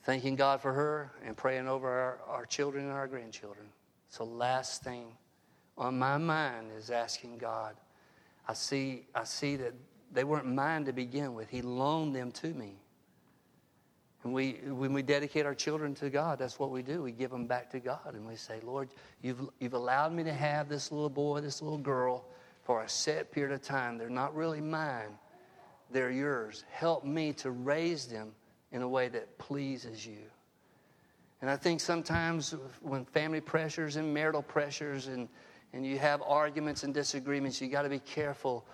thanking 0.01 0.35
God 0.35 0.61
for 0.61 0.73
her 0.73 1.11
and 1.23 1.37
praying 1.37 1.67
over 1.67 1.87
our, 1.87 2.19
our 2.27 2.45
children 2.47 2.85
and 2.85 2.93
our 2.93 3.07
grandchildren. 3.07 3.67
So, 4.09 4.23
last 4.23 4.83
thing 4.83 5.05
on 5.77 5.99
my 5.99 6.17
mind 6.17 6.71
is 6.75 6.89
asking 6.89 7.37
God. 7.37 7.75
I 8.47 8.53
see, 8.53 9.05
I 9.13 9.25
see 9.25 9.57
that 9.57 9.75
they 10.11 10.23
weren't 10.23 10.47
mine 10.47 10.85
to 10.85 10.93
begin 10.93 11.35
with. 11.35 11.51
He 11.51 11.61
loaned 11.61 12.15
them 12.15 12.31
to 12.31 12.47
me. 12.47 12.79
And 14.27 14.33
we, 14.33 14.59
when 14.67 14.91
we 14.91 15.03
dedicate 15.03 15.45
our 15.45 15.55
children 15.55 15.95
to 15.95 16.09
God, 16.09 16.37
that's 16.37 16.59
what 16.59 16.69
we 16.69 16.81
do. 16.81 17.01
We 17.01 17.13
give 17.13 17.31
them 17.31 17.47
back 17.47 17.69
to 17.71 17.79
God 17.79 18.13
and 18.13 18.27
we 18.27 18.35
say, 18.35 18.59
Lord, 18.61 18.89
you've, 19.21 19.39
you've 19.61 19.73
allowed 19.73 20.11
me 20.11 20.21
to 20.25 20.33
have 20.33 20.67
this 20.67 20.91
little 20.91 21.09
boy, 21.09 21.39
this 21.39 21.61
little 21.61 21.77
girl 21.77 22.25
for 22.65 22.83
a 22.83 22.89
set 22.89 23.31
period 23.31 23.53
of 23.53 23.61
time. 23.61 23.97
They're 23.97 24.09
not 24.09 24.35
really 24.35 24.59
mine, 24.59 25.17
they're 25.91 26.11
yours. 26.11 26.65
Help 26.69 27.05
me 27.05 27.31
to 27.35 27.51
raise 27.51 28.05
them 28.05 28.33
in 28.73 28.81
a 28.81 28.87
way 28.89 29.07
that 29.07 29.37
pleases 29.37 30.05
you. 30.05 30.25
And 31.41 31.49
I 31.49 31.55
think 31.55 31.79
sometimes 31.79 32.53
when 32.81 33.05
family 33.05 33.39
pressures 33.39 33.95
and 33.95 34.13
marital 34.13 34.41
pressures 34.41 35.07
and, 35.07 35.29
and 35.71 35.85
you 35.85 35.99
have 35.99 36.21
arguments 36.21 36.83
and 36.83 36.93
disagreements, 36.93 37.61
you 37.61 37.69
got 37.69 37.83
to 37.83 37.89
be 37.89 37.99
careful 37.99 38.65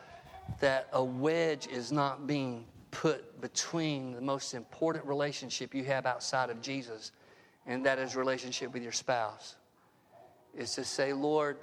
that 0.61 0.87
a 0.93 1.03
wedge 1.03 1.67
is 1.67 1.91
not 1.91 2.25
being 2.25 2.65
put 2.93 3.41
between 3.41 4.13
the 4.13 4.21
most 4.21 4.53
important 4.53 5.03
relationship 5.05 5.73
you 5.73 5.83
have 5.83 6.05
outside 6.05 6.49
of 6.49 6.61
Jesus, 6.61 7.11
and 7.65 7.85
that 7.85 7.97
is 7.97 8.15
relationship 8.15 8.71
with 8.71 8.83
your 8.83 8.91
spouse. 8.91 9.55
Is 10.55 10.75
to 10.75 10.85
say, 10.85 11.11
Lord, 11.11 11.57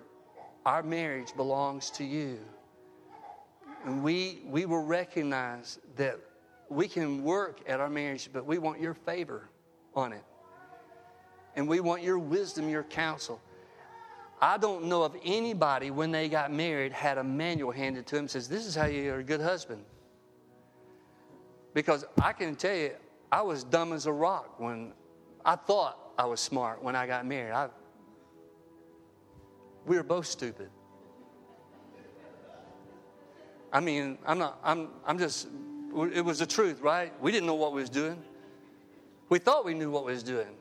our 0.66 0.82
marriage 0.82 1.34
belongs 1.36 1.90
to 1.92 2.04
you. 2.04 2.38
And 3.84 4.02
we, 4.02 4.42
we 4.44 4.66
will 4.66 4.82
recognize 4.82 5.78
that 5.96 6.18
we 6.68 6.88
can 6.88 7.22
work 7.22 7.60
at 7.66 7.80
our 7.80 7.88
marriage, 7.88 8.28
but 8.32 8.44
we 8.44 8.58
want 8.58 8.80
your 8.80 8.94
favor 8.94 9.48
on 9.94 10.12
it. 10.12 10.24
And 11.54 11.68
we 11.68 11.80
want 11.80 12.02
your 12.02 12.18
wisdom, 12.18 12.68
your 12.68 12.82
counsel. 12.82 13.40
I 14.40 14.58
don't 14.58 14.84
know 14.84 15.04
of 15.04 15.16
anybody 15.24 15.90
when 15.90 16.10
they 16.10 16.28
got 16.28 16.52
married 16.52 16.92
had 16.92 17.18
a 17.18 17.24
manual 17.24 17.70
handed 17.70 18.06
to 18.08 18.16
them 18.16 18.26
says, 18.26 18.48
This 18.48 18.66
is 18.66 18.74
how 18.74 18.86
you're 18.86 19.20
a 19.20 19.24
good 19.24 19.40
husband. 19.40 19.84
Because 21.74 22.04
I 22.20 22.32
can 22.32 22.56
tell 22.56 22.74
you, 22.74 22.92
I 23.30 23.42
was 23.42 23.64
dumb 23.64 23.92
as 23.92 24.06
a 24.06 24.12
rock 24.12 24.58
when 24.58 24.92
I 25.44 25.56
thought 25.56 25.98
I 26.18 26.26
was 26.26 26.40
smart 26.40 26.82
when 26.82 26.96
I 26.96 27.06
got 27.06 27.24
married. 27.24 27.52
I, 27.52 27.68
we 29.86 29.96
were 29.96 30.02
both 30.02 30.26
stupid. 30.26 30.68
I 33.72 33.80
mean, 33.80 34.18
I'm 34.26 34.38
not, 34.38 34.58
I'm, 34.64 34.88
I'm 35.06 35.18
just, 35.18 35.46
it 36.12 36.24
was 36.24 36.40
the 36.40 36.46
truth, 36.46 36.80
right? 36.80 37.12
We 37.22 37.30
didn't 37.30 37.46
know 37.46 37.54
what 37.54 37.72
we 37.72 37.80
was 37.80 37.90
doing. 37.90 38.20
We 39.28 39.38
thought 39.38 39.64
we 39.64 39.74
knew 39.74 39.90
what 39.90 40.04
we 40.04 40.12
was 40.12 40.24
doing. 40.24 40.56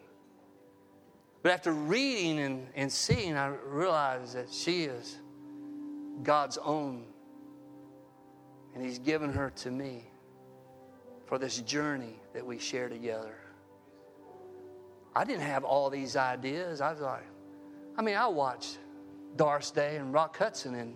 But 1.42 1.54
after 1.54 1.72
reading 1.72 2.40
and, 2.40 2.68
and 2.76 2.92
seeing, 2.92 3.36
I 3.36 3.48
realized 3.48 4.36
that 4.36 4.52
she 4.52 4.84
is 4.84 5.18
God's 6.22 6.58
own. 6.60 7.06
And 8.76 8.84
He's 8.84 9.00
given 9.00 9.34
her 9.34 9.50
to 9.58 9.72
me 9.72 10.09
for 11.30 11.38
this 11.38 11.60
journey 11.62 12.16
that 12.34 12.44
we 12.44 12.58
share 12.58 12.90
together. 12.90 13.36
I 15.16 15.24
didn't 15.24 15.44
have 15.44 15.64
all 15.64 15.92
these 15.92 16.16
ideas. 16.16 16.82
I 16.82 16.92
was 16.92 17.02
like, 17.02 17.26
I 17.96 18.02
mean, 18.02 18.16
I 18.16 18.26
watched 18.26 18.80
Doris 19.36 19.70
Day 19.70 19.98
and 19.98 20.12
Rock 20.12 20.36
Hudson 20.36 20.74
in 20.74 20.96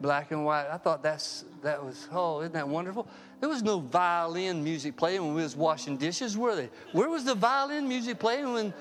black 0.00 0.30
and 0.30 0.44
white. 0.44 0.68
I 0.70 0.76
thought 0.76 1.02
that's 1.02 1.44
that 1.60 1.84
was 1.84 2.06
oh, 2.12 2.40
isn't 2.42 2.52
that 2.52 2.68
wonderful? 2.68 3.08
There 3.40 3.48
was 3.48 3.64
no 3.64 3.80
violin 3.80 4.62
music 4.62 4.96
playing 4.96 5.22
when 5.22 5.34
we 5.34 5.42
was 5.42 5.56
washing 5.56 5.96
dishes, 5.96 6.38
were 6.38 6.54
they? 6.54 6.70
Where 6.92 7.08
was 7.08 7.24
the 7.24 7.34
violin 7.34 7.88
music 7.88 8.20
playing 8.20 8.52
when 8.52 8.72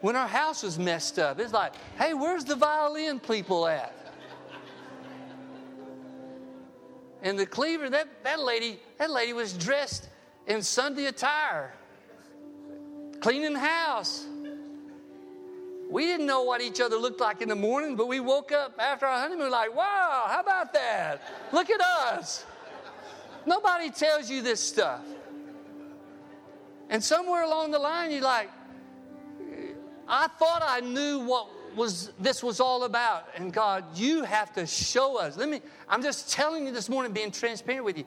when 0.00 0.16
our 0.16 0.28
house 0.28 0.62
was 0.62 0.78
messed 0.78 1.18
up. 1.18 1.38
It's 1.38 1.52
like, 1.52 1.74
hey, 1.98 2.14
where's 2.14 2.44
the 2.44 2.56
violin 2.56 3.20
people 3.20 3.66
at? 3.66 3.94
And 7.22 7.38
the 7.38 7.46
cleaver, 7.46 7.90
that, 7.90 8.24
that 8.24 8.40
lady, 8.40 8.78
that 8.98 9.10
lady 9.10 9.32
was 9.32 9.52
dressed 9.52 10.08
in 10.46 10.62
Sunday 10.62 11.06
attire, 11.06 11.72
cleaning 13.20 13.54
the 13.54 13.58
house. 13.58 14.26
We 15.88 16.04
didn't 16.06 16.26
know 16.26 16.42
what 16.42 16.60
each 16.60 16.80
other 16.80 16.96
looked 16.96 17.20
like 17.20 17.42
in 17.42 17.48
the 17.48 17.56
morning, 17.56 17.96
but 17.96 18.08
we 18.08 18.20
woke 18.20 18.52
up 18.52 18.74
after 18.78 19.06
our 19.06 19.20
honeymoon 19.20 19.50
like, 19.50 19.74
wow, 19.74 20.26
how 20.28 20.40
about 20.40 20.72
that? 20.74 21.22
Look 21.52 21.70
at 21.70 21.80
us. 21.80 22.44
Nobody 23.46 23.90
tells 23.90 24.28
you 24.28 24.42
this 24.42 24.60
stuff. 24.60 25.02
And 26.88 27.02
somewhere 27.02 27.44
along 27.44 27.70
the 27.70 27.78
line, 27.78 28.10
you're 28.10 28.22
like, 28.22 28.50
I 30.08 30.28
thought 30.38 30.62
I 30.64 30.80
knew 30.80 31.20
what 31.20 31.48
was 31.76 32.10
this 32.18 32.42
was 32.42 32.58
all 32.58 32.84
about. 32.84 33.28
And 33.36 33.52
God, 33.52 33.84
you 33.94 34.24
have 34.24 34.52
to 34.54 34.66
show 34.66 35.18
us. 35.18 35.36
Let 35.36 35.48
me, 35.48 35.60
I'm 35.88 36.02
just 36.02 36.32
telling 36.32 36.66
you 36.66 36.72
this 36.72 36.88
morning, 36.88 37.12
being 37.12 37.30
transparent 37.30 37.84
with 37.84 37.98
you. 37.98 38.04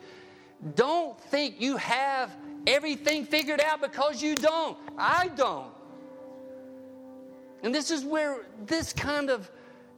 Don't 0.76 1.20
think 1.20 1.61
you 1.61 1.78
have 1.78 2.36
everything 2.67 3.26
figured 3.26 3.61
out 3.61 3.82
because 3.82 4.22
you 4.22 4.36
don't. 4.36 4.78
I 4.97 5.30
don't. 5.30 5.72
And 7.63 7.74
this 7.74 7.91
is 7.91 8.03
where 8.03 8.45
this 8.65 8.91
kind 8.93 9.30
of 9.30 9.49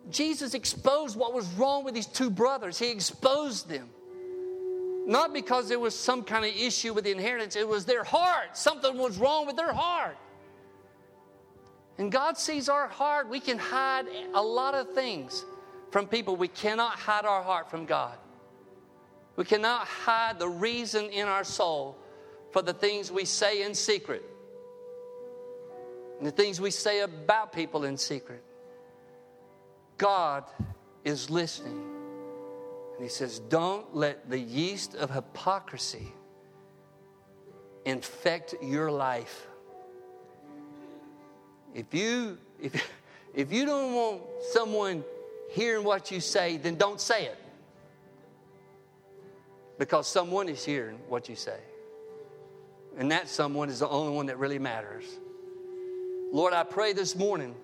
Jesus 0.09 0.53
exposed 0.53 1.15
what 1.15 1.33
was 1.33 1.47
wrong 1.53 1.83
with 1.83 1.93
these 1.93 2.07
two 2.07 2.29
brothers. 2.29 2.77
He 2.77 2.89
exposed 2.89 3.69
them. 3.69 3.89
Not 5.05 5.33
because 5.33 5.67
there 5.67 5.79
was 5.79 5.95
some 5.95 6.23
kind 6.23 6.45
of 6.45 6.51
issue 6.55 6.93
with 6.93 7.05
the 7.05 7.11
inheritance, 7.11 7.55
it 7.55 7.67
was 7.67 7.85
their 7.85 8.03
heart. 8.03 8.55
Something 8.55 8.97
was 8.97 9.17
wrong 9.17 9.47
with 9.47 9.55
their 9.55 9.73
heart. 9.73 10.17
And 11.97 12.11
God 12.11 12.37
sees 12.37 12.69
our 12.69 12.87
heart. 12.87 13.29
We 13.29 13.39
can 13.39 13.57
hide 13.57 14.05
a 14.33 14.41
lot 14.41 14.73
of 14.73 14.93
things 14.93 15.45
from 15.91 16.07
people. 16.07 16.35
We 16.35 16.47
cannot 16.47 16.97
hide 16.97 17.25
our 17.25 17.43
heart 17.43 17.69
from 17.69 17.85
God. 17.85 18.17
We 19.35 19.45
cannot 19.45 19.87
hide 19.87 20.39
the 20.39 20.49
reason 20.49 21.05
in 21.05 21.27
our 21.27 21.43
soul 21.43 21.97
for 22.51 22.61
the 22.61 22.73
things 22.73 23.11
we 23.11 23.25
say 23.25 23.63
in 23.63 23.73
secret 23.73 24.23
and 26.21 26.27
the 26.27 26.31
things 26.31 26.61
we 26.61 26.69
say 26.69 26.99
about 26.99 27.51
people 27.51 27.83
in 27.85 27.97
secret. 27.97 28.43
God 29.97 30.43
is 31.03 31.29
listening. 31.31 31.81
And 32.95 33.03
He 33.03 33.09
says, 33.09 33.39
Don't 33.39 33.95
let 33.95 34.29
the 34.29 34.37
yeast 34.37 34.93
of 34.93 35.09
hypocrisy 35.09 36.13
infect 37.85 38.53
your 38.61 38.91
life. 38.91 39.47
If 41.73 41.93
you, 41.93 42.37
if, 42.61 42.89
if 43.33 43.51
you 43.51 43.65
don't 43.65 43.93
want 43.93 44.21
someone 44.51 45.03
hearing 45.51 45.83
what 45.83 46.11
you 46.11 46.19
say, 46.19 46.57
then 46.57 46.75
don't 46.75 46.99
say 46.99 47.25
it. 47.25 47.37
Because 49.77 50.07
someone 50.07 50.47
is 50.49 50.63
hearing 50.63 50.99
what 51.07 51.27
you 51.27 51.35
say. 51.35 51.57
And 52.97 53.11
that 53.11 53.29
someone 53.29 53.69
is 53.69 53.79
the 53.79 53.87
only 53.87 54.13
one 54.13 54.25
that 54.27 54.37
really 54.37 54.59
matters. 54.59 55.05
Lord, 56.31 56.53
I 56.53 56.63
pray 56.63 56.93
this 56.93 57.15
morning 57.15 57.55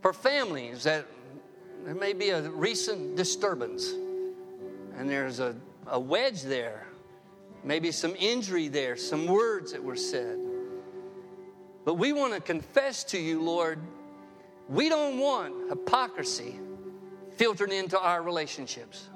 for 0.00 0.12
families 0.12 0.84
that 0.84 1.06
there 1.84 1.94
may 1.94 2.12
be 2.12 2.30
a 2.30 2.42
recent 2.50 3.16
disturbance 3.16 3.92
and 4.96 5.08
there's 5.08 5.40
a, 5.40 5.54
a 5.86 6.00
wedge 6.00 6.42
there, 6.42 6.86
maybe 7.62 7.92
some 7.92 8.14
injury 8.18 8.68
there, 8.68 8.96
some 8.96 9.26
words 9.26 9.72
that 9.72 9.82
were 9.82 9.96
said. 9.96 10.38
But 11.86 11.94
we 11.94 12.12
want 12.12 12.34
to 12.34 12.40
confess 12.40 13.04
to 13.04 13.18
you, 13.18 13.40
Lord, 13.40 13.78
we 14.68 14.88
don't 14.88 15.20
want 15.20 15.70
hypocrisy 15.70 16.58
filtered 17.36 17.70
into 17.70 17.96
our 17.96 18.24
relationships. 18.24 19.08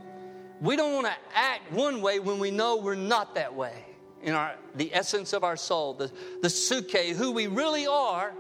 We 0.61 0.77
don't 0.77 0.95
want 0.95 1.09
to 1.09 1.13
act 1.35 1.73
one 1.73 2.01
way 2.01 2.21
when 2.21 2.39
we 2.39 2.53
know 2.53 2.77
we're 2.77 2.95
not 2.95 3.35
that 3.35 3.53
way 3.53 3.85
in 4.23 4.35
our, 4.35 4.55
the 4.77 4.95
essence 4.95 5.33
of 5.33 5.43
our 5.43 5.57
soul, 5.57 5.95
the, 5.95 6.13
the 6.43 6.49
psuche, 6.49 7.17
who 7.17 7.33
we 7.33 7.49
really 7.49 7.89
are, 7.89 8.33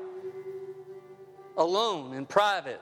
alone 1.57 2.14
in 2.14 2.24
private. 2.24 2.81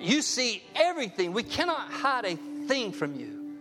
You 0.00 0.22
see 0.22 0.62
everything. 0.74 1.34
We 1.34 1.42
cannot 1.42 1.92
hide 1.92 2.24
a 2.24 2.36
thing 2.66 2.92
from 2.92 3.14
you. 3.14 3.58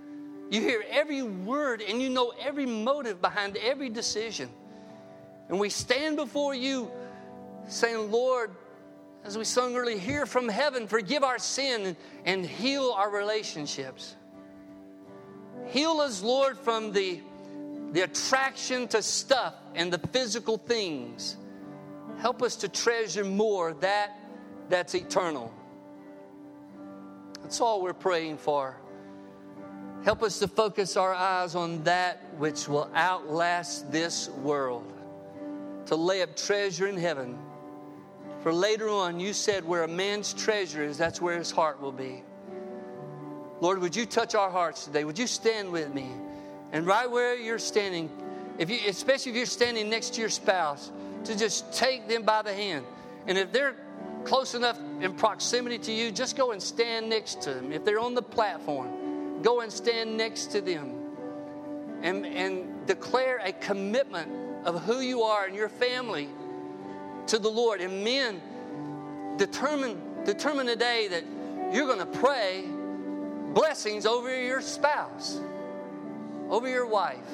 You 0.49 0.61
hear 0.61 0.85
every 0.89 1.23
word 1.23 1.81
and 1.81 2.01
you 2.01 2.07
know 2.07 2.31
every 2.39 2.65
motive 2.65 3.21
behind 3.21 3.57
every 3.57 3.89
decision. 3.89 4.49
And 5.49 5.59
we 5.59 5.69
stand 5.69 6.15
before 6.15 6.55
you 6.55 6.91
saying, 7.67 8.11
Lord, 8.11 8.51
as 9.23 9.37
we 9.37 9.43
sung 9.43 9.75
earlier, 9.75 9.97
hear 9.97 10.25
from 10.25 10.47
heaven, 10.47 10.87
forgive 10.87 11.23
our 11.23 11.39
sin 11.39 11.95
and, 12.25 12.45
heal 12.45 12.93
our 12.95 13.09
relationships. 13.09 14.15
Heal 15.67 15.99
us, 15.99 16.21
Lord, 16.21 16.57
from 16.57 16.91
the, 16.91 17.21
the 17.91 18.01
attraction 18.01 18.87
to 18.89 19.01
stuff 19.01 19.55
and 19.73 19.91
the 19.91 19.97
physical 20.09 20.57
things. 20.57 21.37
Help 22.19 22.43
us 22.43 22.55
to 22.57 22.69
treasure 22.69 23.23
more 23.23 23.73
that 23.73 24.17
that's 24.69 24.93
eternal. 24.95 25.51
That's 27.41 27.61
all 27.61 27.81
we're 27.81 27.93
praying 27.93 28.37
for. 28.37 28.77
Help 30.03 30.21
us 30.21 30.37
to 30.39 30.47
focus 30.47 30.97
our 30.97 31.13
eyes 31.13 31.55
on 31.55 31.83
that 31.83 32.23
which 32.37 32.67
will 32.67 32.89
outlast 32.95 33.91
this 33.91 34.29
world 34.29 34.94
to 35.87 35.95
lay 35.95 36.21
up 36.21 36.35
treasure 36.35 36.87
in 36.87 36.97
heaven. 36.97 37.37
For 38.41 38.53
later 38.53 38.89
on, 38.89 39.19
you 39.19 39.33
said, 39.33 39.65
where 39.65 39.83
a 39.83 39.87
man's 39.87 40.33
treasure 40.33 40.83
is, 40.83 40.97
that's 40.97 41.19
where 41.21 41.37
his 41.37 41.51
heart 41.51 41.81
will 41.81 41.91
be. 41.91 42.23
Lord, 43.61 43.79
would 43.79 43.95
you 43.95 44.05
touch 44.05 44.35
our 44.35 44.51
hearts 44.51 44.85
today? 44.85 45.03
Would 45.03 45.17
you 45.17 45.27
stand 45.27 45.71
with 45.71 45.93
me? 45.93 46.09
And 46.71 46.85
right 46.85 47.09
where 47.09 47.35
you're 47.35 47.57
standing, 47.57 48.09
if 48.59 48.69
you, 48.69 48.79
especially 48.87 49.31
if 49.31 49.37
you're 49.37 49.45
standing 49.45 49.89
next 49.89 50.13
to 50.15 50.21
your 50.21 50.29
spouse, 50.29 50.91
to 51.23 51.37
just 51.37 51.73
take 51.73 52.07
them 52.07 52.23
by 52.23 52.41
the 52.41 52.53
hand. 52.53 52.85
And 53.27 53.37
if 53.37 53.51
they're 53.51 53.75
close 54.25 54.55
enough 54.55 54.79
in 55.01 55.15
proximity 55.15 55.77
to 55.79 55.91
you, 55.91 56.11
just 56.11 56.35
go 56.35 56.51
and 56.51 56.61
stand 56.61 57.09
next 57.09 57.41
to 57.43 57.53
them. 57.53 57.71
If 57.71 57.85
they're 57.85 57.99
on 57.99 58.13
the 58.13 58.21
platform, 58.21 59.41
go 59.41 59.61
and 59.61 59.71
stand 59.71 60.17
next 60.17 60.47
to 60.47 60.61
them 60.61 60.93
and, 62.01 62.25
and 62.25 62.85
declare 62.85 63.39
a 63.43 63.53
commitment 63.53 64.44
of 64.65 64.81
who 64.83 64.99
you 64.99 65.21
are 65.21 65.45
and 65.45 65.55
your 65.55 65.69
family 65.69 66.27
to 67.27 67.39
the 67.39 67.49
Lord. 67.49 67.81
And 67.81 68.03
men, 68.03 68.41
determine, 69.37 70.01
determine 70.25 70.65
today 70.65 71.07
that 71.07 71.23
you're 71.73 71.87
going 71.87 71.99
to 71.99 72.05
pray 72.05 72.65
blessings 73.53 74.05
over 74.05 74.43
your 74.43 74.61
spouse, 74.61 75.39
over 76.49 76.67
your 76.67 76.85
wife. 76.85 77.25